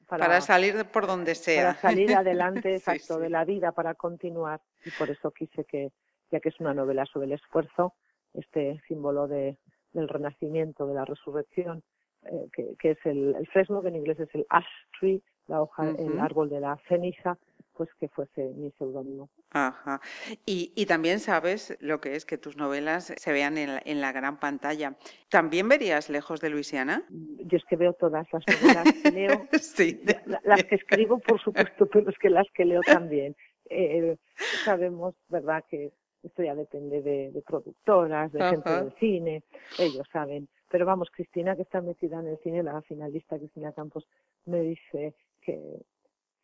para, 0.07 0.41
salir 0.41 0.85
por 0.87 1.07
donde 1.07 1.35
sea. 1.35 1.75
Para 1.75 1.81
salir 1.81 2.15
adelante, 2.15 2.75
exacto, 2.77 3.19
de 3.19 3.31
la 3.31 3.45
vida, 3.45 3.73
para 3.73 3.95
continuar. 3.95 4.61
Y 4.85 4.91
por 4.93 5.11
eso 5.11 5.31
quise 5.31 5.65
que, 5.65 5.93
ya 6.31 6.41
que 6.41 6.49
es 6.49 6.61
una 6.61 6.75
novela 6.75 7.07
sobre 7.07 7.27
el 7.27 7.33
esfuerzo, 7.33 7.95
este 8.33 8.81
símbolo 8.89 9.29
de, 9.29 9.59
del 9.93 10.09
renacimiento, 10.09 10.87
de 10.87 10.95
la 10.95 11.05
resurrección, 11.05 11.83
eh, 12.23 12.49
que, 12.53 12.75
que, 12.79 12.93
es 12.93 12.99
el, 13.05 13.35
el, 13.37 13.47
fresno, 13.49 13.83
que 13.83 13.89
en 13.89 13.97
inglés 13.97 14.21
es 14.21 14.35
el 14.35 14.47
ash 14.51 14.67
tree, 14.99 15.23
la 15.47 15.63
hoja, 15.63 15.91
el 15.91 16.19
árbol 16.19 16.49
de 16.49 16.61
la 16.61 16.79
ceniza, 16.89 17.39
pues 17.75 17.89
que 17.99 18.09
fuese 18.09 18.53
mi 18.55 18.71
seudónimo. 18.73 19.29
Ajá. 19.51 20.01
Y, 20.47 20.73
y, 20.75 20.87
también 20.87 21.21
sabes 21.21 21.77
lo 21.81 22.01
que 22.01 22.17
es 22.17 22.25
que 22.25 22.39
tus 22.39 22.57
novelas 22.57 23.13
se 23.17 23.33
vean 23.33 23.59
en 23.59 23.75
la, 23.75 23.83
en 23.85 24.01
la, 24.01 24.13
gran 24.13 24.39
pantalla. 24.39 24.97
¿También 25.29 25.69
verías 25.69 26.09
Lejos 26.09 26.41
de 26.41 26.51
Luisiana? 26.51 27.05
Mm, 27.09 27.47
yo 27.47 27.57
es 27.57 27.65
que 27.65 27.77
veo 27.77 27.93
todas 27.93 28.27
las 28.33 28.43
novelas 28.47 28.93
que 29.03 29.11
leo. 29.11 29.47
sí. 29.61 30.01
las 30.45 30.65
que 30.65 30.77
escribo, 30.77 31.19
por 31.19 31.41
supuesto, 31.41 31.87
pero 31.93 32.11
es 32.11 32.19
que 32.19 32.31
las 32.31 32.47
que 32.55 32.65
leo 32.65 32.81
también. 32.81 33.37
Eh, 33.71 34.17
sabemos, 34.65 35.15
¿verdad?, 35.29 35.65
que 35.69 35.93
esto 36.23 36.43
ya 36.43 36.55
depende 36.55 37.03
de, 37.03 37.31
de 37.33 37.43
productoras, 37.43 38.33
de 38.33 38.43
gente 38.43 38.71
del 38.71 38.93
cine, 38.95 39.43
ellos 39.79 40.07
saben. 40.13 40.49
Pero 40.71 40.87
vamos, 40.87 41.09
Cristina, 41.11 41.55
que 41.55 41.63
está 41.63 41.81
metida 41.81 42.19
en 42.19 42.29
el 42.29 42.39
cine, 42.39 42.63
la 42.63 42.81
finalista 42.83 43.39
Cristina 43.39 43.73
Campos, 43.73 44.07
me 44.47 44.61
dice 44.61 45.15
que 45.45 45.59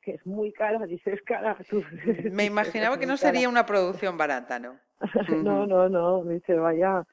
que 0.02 0.12
es 0.12 0.26
muy 0.26 0.52
cara, 0.52 0.78
dices 0.86 1.20
cara. 1.22 1.56
Me 2.32 2.44
imaginaba 2.44 2.98
que 2.98 3.06
no 3.06 3.16
sería 3.16 3.48
una 3.48 3.66
producción 3.66 4.16
barata, 4.16 4.58
¿no? 4.58 4.76
no, 5.42 5.66
no, 5.66 5.88
no, 5.88 6.24
dice, 6.24 6.54
vaya, 6.54 7.06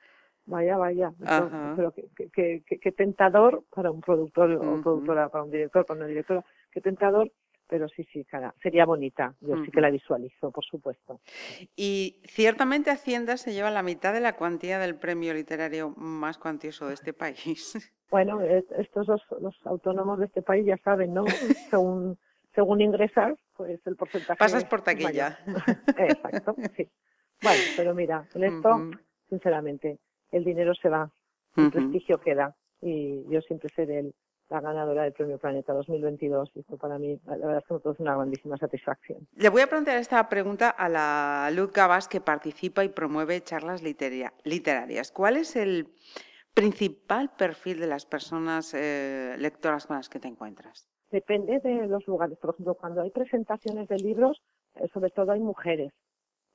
vaya, 0.45 0.78
vaya. 0.78 1.13
Pero 1.76 1.93
qué 1.93 2.62
que, 2.65 2.91
tentador 2.91 3.63
para 3.73 3.91
un 3.91 4.02
productor 4.02 4.52
o 4.52 4.82
productora, 4.82 5.30
para 5.30 5.43
un 5.43 5.52
director, 5.52 5.86
para 5.86 6.00
una 6.00 6.08
directora, 6.08 6.43
qué 6.71 6.82
tentador 6.82 7.32
pero 7.69 7.89
sí, 7.89 8.08
sí, 8.13 8.23
cara, 8.23 8.56
sería 8.63 8.86
bonita. 8.86 9.36
Yo 9.41 9.62
sí 9.65 9.71
que 9.71 9.82
la 9.82 9.89
visualizo, 9.89 10.52
por 10.52 10.63
supuesto. 10.63 11.19
Y 11.76 12.21
ciertamente 12.23 12.91
Hacienda 12.91 13.36
se 13.36 13.52
lleva 13.52 13.69
la 13.71 13.84
mitad 13.84 14.13
de 14.13 14.21
la 14.21 14.38
cuantía 14.38 14.80
del 14.80 14.95
premio 14.95 15.34
literario 15.34 15.89
más 15.97 16.38
cuantioso 16.38 16.88
de 16.88 16.93
este 16.93 17.12
país. 17.12 17.91
Bueno, 18.10 18.41
estos 18.41 19.08
los, 19.08 19.22
los 19.41 19.56
autónomos 19.65 20.20
de 20.20 20.26
este 20.26 20.41
país 20.41 20.65
ya 20.65 20.78
saben, 20.78 21.13
¿no? 21.13 21.26
Según 21.70 22.17
según 22.58 22.82
ingresas, 22.82 23.38
pues 23.56 23.80
el 23.86 23.96
porcentaje. 23.96 24.39
Pasas 24.39 24.65
por 24.65 24.82
taquilla. 24.82 25.38
Exacto, 25.96 26.56
sí. 26.76 26.89
Bueno, 27.39 27.62
pero 27.78 27.93
mira, 27.93 28.28
en 28.34 28.43
esto, 28.46 28.89
sinceramente, 29.30 30.00
el 30.32 30.43
dinero 30.43 30.74
se 30.74 30.89
va, 30.89 31.08
el 31.56 31.70
prestigio 31.70 32.20
queda. 32.20 32.56
Y 32.82 33.24
yo 33.30 33.41
siempre 33.41 33.70
seré 33.76 34.12
la 34.50 34.60
ganadora 34.60 35.04
del 35.04 35.13
Premio 35.13 35.38
Planeta 35.38 35.72
2022 35.74 36.50
y 36.56 36.62
esto 36.62 36.78
para 36.78 36.98
mí, 36.98 37.20
la 37.28 37.36
verdad 37.36 37.58
es 37.58 37.65
que 37.65 37.74
me 37.76 37.80
produce 37.80 38.02
una 38.02 38.15
grandísima 38.15 38.58
satisfacción. 38.58 39.28
Le 39.36 39.50
voy 39.50 39.62
a 39.62 39.67
plantear 39.67 39.98
esta 39.98 40.28
pregunta 40.28 40.70
a 40.70 40.89
la 40.89 41.52
Luz 41.54 41.72
Gabas 41.72 42.08
que 42.08 42.22
participa 42.22 42.84
y 42.84 42.89
promueve 42.89 43.41
charlas 43.41 43.84
literarias. 43.84 45.12
¿Cuál 45.12 45.38
es 45.38 45.56
el 45.56 45.89
principal 46.58 47.30
perfil 47.38 47.80
de 47.80 47.88
las 47.88 48.06
personas 48.06 48.74
eh, 48.74 49.36
lectoras 49.38 49.86
con 49.86 49.98
las 49.98 50.10
que 50.10 50.20
te 50.20 50.28
encuentras? 50.28 50.89
Depende 51.12 51.60
de 51.60 51.88
los 51.88 52.06
lugares. 52.08 52.38
Por 52.39 52.56
ejemplo, 52.56 52.74
cuando 52.74 53.02
hay 53.02 53.12
presentaciones 53.12 53.88
de 53.88 53.98
libros, 53.98 54.41
eh, 54.76 54.88
sobre 54.91 55.12
todo 55.12 55.32
hay 55.32 55.39
mujeres. 55.39 55.93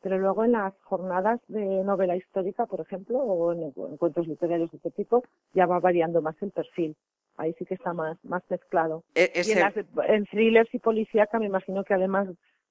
Pero 0.02 0.18
luego 0.18 0.44
en 0.44 0.52
las 0.52 0.74
jornadas 0.82 1.40
de 1.46 1.84
novela 1.84 2.16
histórica, 2.16 2.66
por 2.66 2.80
ejemplo, 2.80 3.18
o 3.18 3.52
en 3.52 3.72
encuentros 3.92 4.26
literarios 4.26 4.72
de 4.72 4.78
este 4.78 4.90
tipo, 4.90 5.22
ya 5.54 5.66
va 5.66 5.78
variando 5.78 6.20
más 6.20 6.34
el 6.42 6.50
perfil. 6.50 6.96
Ahí 7.36 7.54
sí 7.56 7.64
que 7.64 7.74
está 7.74 7.92
más, 7.92 8.18
más 8.24 8.42
mezclado. 8.50 9.04
E, 9.14 9.30
y 9.34 9.52
en, 9.52 10.26
thrillers 10.26 10.74
y 10.74 10.80
policíaca 10.80 11.38
me 11.38 11.46
imagino 11.46 11.84
que 11.84 11.94
además, 11.94 12.28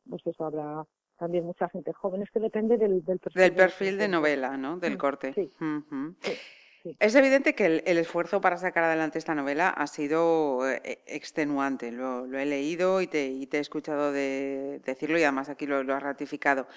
pues 0.08 0.22
eso 0.28 0.46
habrá 0.46 0.84
también 1.18 1.46
mucha 1.46 1.70
gente 1.70 1.94
joven. 1.94 2.24
Es 2.24 2.32
que 2.32 2.42
depende 2.42 2.78
del, 2.78 3.06
del 3.06 3.20
perfil. 3.20 3.42
Del 3.42 3.56
perfil 3.56 3.98
de, 3.98 4.08
novela, 4.10 4.58
¿no? 4.58 4.78
Del 4.78 4.96
mm, 4.96 4.98
corte. 4.98 5.34
sí. 5.34 5.50
Es 7.00 7.16
evidente 7.16 7.54
que 7.54 7.66
el, 7.86 7.98
esfuerzo 7.98 8.42
para 8.42 8.58
sacar 8.58 8.84
adelante 8.84 9.20
esta 9.20 9.36
novela 9.36 9.70
ha 9.70 9.88
sido 9.88 10.68
eh, 10.70 11.00
extenuante. 11.06 11.92
Lo, 11.92 12.26
he 12.26 12.46
leído 12.46 13.02
y 13.02 13.08
te, 13.08 13.28
he 13.28 13.60
escuchado 13.60 14.12
decirlo 14.12 15.20
y 15.20 15.24
además 15.24 15.50
aquí 15.50 15.68
lo, 15.68 15.78
has 15.94 16.04
ratificado. 16.04 16.68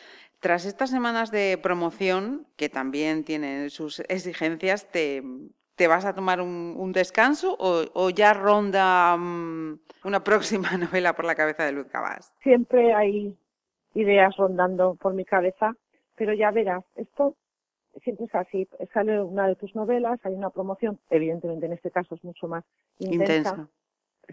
Tras 0.40 0.66
estas 0.66 0.90
semanas 0.90 1.30
de 1.30 1.58
promoción, 1.62 2.46
que 2.56 2.68
también 2.68 3.24
tienen 3.24 3.70
sus 3.70 4.00
exigencias, 4.00 4.90
¿te, 4.90 5.22
vas 5.88 6.04
a 6.04 6.14
tomar 6.14 6.40
un, 6.40 6.92
descanso 6.92 7.56
o, 7.58 8.10
ya 8.10 8.34
ronda 8.34 9.16
mm, 9.16 9.80
una 10.04 10.22
próxima 10.22 10.70
novela 10.76 11.14
por 11.14 11.24
la 11.24 11.34
cabeza 11.34 11.64
de 11.64 11.72
Luz 11.72 11.86
Cabas? 11.86 12.34
Siempre 12.42 12.92
hay 12.92 13.36
ideas 13.94 14.36
rondando 14.36 14.96
por 14.96 15.14
mi 15.14 15.24
cabeza, 15.24 15.74
pero 16.16 16.34
ya 16.34 16.50
verás, 16.50 16.84
esto 16.96 17.36
siempre 18.02 18.26
es 18.26 18.34
así, 18.34 18.68
sale 18.92 19.22
una 19.22 19.48
de 19.48 19.56
tus 19.56 19.74
novelas, 19.74 20.20
hay 20.24 20.34
una 20.34 20.50
promoción, 20.50 20.98
evidentemente 21.10 21.66
en 21.66 21.72
este 21.72 21.90
caso 21.90 22.14
es 22.14 22.24
mucho 22.24 22.48
más 22.48 22.64
intensa. 22.98 23.68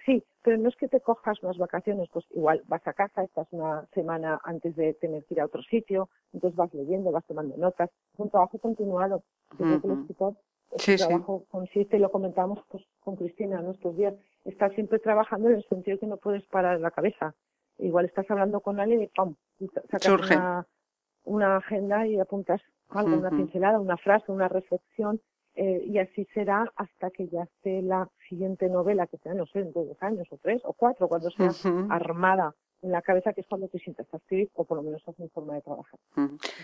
Sí, 0.06 0.24
pero 0.41 0.58
no 0.58 0.69
es 0.69 0.76
que 0.78 0.88
te 0.88 1.02
cojas 1.02 1.41
unas 1.43 1.58
vacaciones, 1.58 2.08
pues 2.13 2.26
igual 2.32 2.63
vas 2.67 2.86
a 2.88 2.93
casa, 2.93 3.24
estás 3.24 3.47
una 3.52 3.86
semana 3.93 4.39
antes 4.43 4.76
de 4.76 4.93
tener 4.93 5.26
que 5.26 5.34
ir 5.34 5.41
a 5.41 5.45
otro 5.45 5.62
sitio, 5.63 6.10
entonces 6.34 6.56
vas 6.56 6.74
leyendo, 6.74 7.12
vas 7.12 7.26
tomando 7.26 7.58
notas, 7.58 7.89
es 8.13 8.19
un 8.19 8.30
trabajo 8.30 8.58
continuado. 8.58 9.24
Yo 9.52 9.65
creo 9.65 9.82
que 9.82 9.88
el 9.88 10.00
escritor, 10.00 10.36
sí, 10.78 10.95
trabajo 10.95 11.43
consiste, 11.50 11.97
y 11.97 12.00
lo 12.00 12.10
comentamos 12.10 12.60
pues, 12.69 12.86
con 13.02 13.17
Cristina 13.17 13.60
en 13.60 13.69
estos 13.69 13.97
días, 13.97 14.13
estás 14.45 14.71
siempre 14.74 15.00
trabajando 15.00 15.50
en 15.50 15.56
el 15.56 15.65
sentido 15.65 16.00
que 16.00 16.08
no 16.08 16.17
puedes 16.17 16.45
parar 16.45 16.80
la 16.80 16.91
cabeza. 16.91 17.36
Igual 17.78 18.06
estás 18.06 18.30
hablando 18.32 18.62
con 18.62 18.80
alguien 18.80 19.02
y 19.02 19.08
¡pum! 19.08 19.36
sacas 19.89 20.08
una, 20.08 20.67
una 21.26 21.58
agenda 21.58 22.08
y 22.08 22.17
apuntas 22.19 22.62
algo, 22.93 23.17
una 23.17 23.30
pincelada, 23.30 23.80
una 23.80 23.97
frase, 23.97 24.32
una 24.32 24.47
reflexión, 24.47 25.19
eh, 25.56 25.84
y 25.86 25.97
así 25.97 26.25
será 26.34 26.71
hasta 26.75 27.10
que 27.12 27.27
ya 27.27 27.43
esté 27.43 27.82
la 27.82 28.10
siguiente 28.30 28.69
novela, 28.69 29.08
que 29.08 29.17
sea, 29.17 29.34
no 29.34 29.45
sé, 29.47 29.60
en 29.60 29.73
dos 29.73 29.97
años 30.01 30.27
o 30.32 30.38
tres 30.38 30.62
o 30.63 30.73
cuatro, 30.73 31.08
cuando 31.08 31.30
sea 31.32 31.51
armada 31.89 32.56
en 32.82 32.91
la 32.91 33.01
cabeza, 33.01 33.34
que 33.34 33.41
es 33.41 33.47
cuando 33.47 33.67
te 33.67 33.77
sientas 33.77 34.08
a 34.12 34.17
escribir, 34.17 34.49
o 34.56 34.63
por 34.63 34.77
lo 34.77 34.84
menos 34.84 35.04
es 35.08 35.19
mi 35.19 35.30
forma 35.30 35.54
de 35.54 35.62
trabajar. 35.62 35.99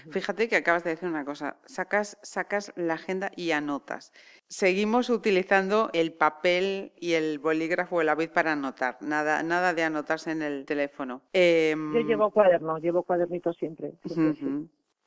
Fíjate 0.09 0.47
que 0.47 0.55
acabas 0.55 0.83
de 0.83 0.91
decir 0.91 1.07
una 1.07 1.23
cosa, 1.23 1.57
sacas, 1.65 2.17
sacas 2.23 2.73
la 2.75 2.95
agenda 2.95 3.29
y 3.35 3.51
anotas. 3.51 4.11
Seguimos 4.47 5.09
utilizando 5.09 5.89
el 5.93 6.13
papel 6.13 6.91
y 6.95 7.13
el 7.13 7.39
bolígrafo 7.39 7.97
o 7.97 8.01
el 8.01 8.07
lápiz 8.07 8.29
para 8.29 8.53
anotar, 8.53 8.97
nada, 9.01 9.43
nada 9.43 9.73
de 9.73 9.83
anotarse 9.83 10.31
en 10.31 10.41
el 10.41 10.65
teléfono. 10.65 11.21
Em, 11.33 11.93
Yo 11.93 11.99
llevo 11.99 12.31
cuaderno, 12.31 12.79
llevo 12.79 13.03
cuadernito 13.03 13.53
siempre. 13.53 13.93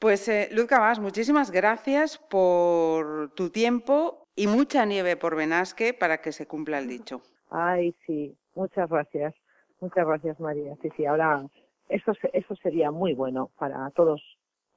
Pues 0.01 0.27
eh, 0.29 0.49
Luz 0.53 0.65
Cabas, 0.65 0.99
muchísimas 0.99 1.51
gracias 1.51 2.17
por 2.17 3.35
tu 3.35 3.51
tiempo 3.51 4.27
y 4.35 4.47
mucha 4.47 4.87
nieve 4.87 5.15
por 5.19 5.37
Benasque 5.37 5.93
para 5.93 6.23
que 6.23 6.33
se 6.33 6.47
cumpla 6.47 6.79
el 6.79 6.89
dicho. 6.89 7.21
Ay, 7.51 7.95
sí, 8.07 8.35
muchas 8.55 8.89
gracias. 8.89 9.35
Muchas 9.79 10.07
gracias, 10.07 10.41
María. 10.41 10.75
Sí, 10.81 10.89
sí, 10.97 11.05
ahora 11.05 11.45
eso, 11.91 12.13
eso 12.33 12.57
sería 12.63 12.91
muy 12.91 13.13
bueno 13.13 13.51
para 13.59 13.91
todos 13.91 14.23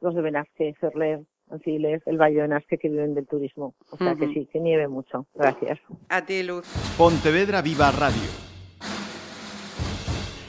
los 0.02 0.14
de 0.14 0.22
Benasque, 0.24 0.76
Cerler, 0.82 1.22
Anciles, 1.50 2.02
el 2.06 2.18
Valle 2.18 2.36
de 2.36 2.42
Benasque 2.42 2.78
que 2.78 2.90
viven 2.90 3.16
del 3.16 3.26
turismo. 3.26 3.76
O 3.92 3.98
sea 3.98 4.16
que 4.16 4.28
sí, 4.28 4.50
que 4.52 4.60
nieve 4.60 4.90
mucho. 4.90 5.26
Gracias. 5.36 5.80
A 6.10 6.26
ti, 6.26 6.44
Luz. 6.44 6.68
Pontevedra 6.98 7.62
Viva 7.62 7.92
Radio. 7.92 8.30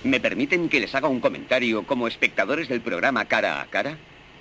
¿Me 0.02 0.18
permiten 0.18 0.68
que 0.68 0.80
les 0.80 0.96
haga 0.96 1.06
un 1.06 1.20
comentario 1.20 1.86
como 1.86 2.08
espectadores 2.08 2.68
del 2.68 2.80
programa 2.80 3.26
Cara 3.26 3.62
a 3.62 3.66
Cara? 3.66 3.96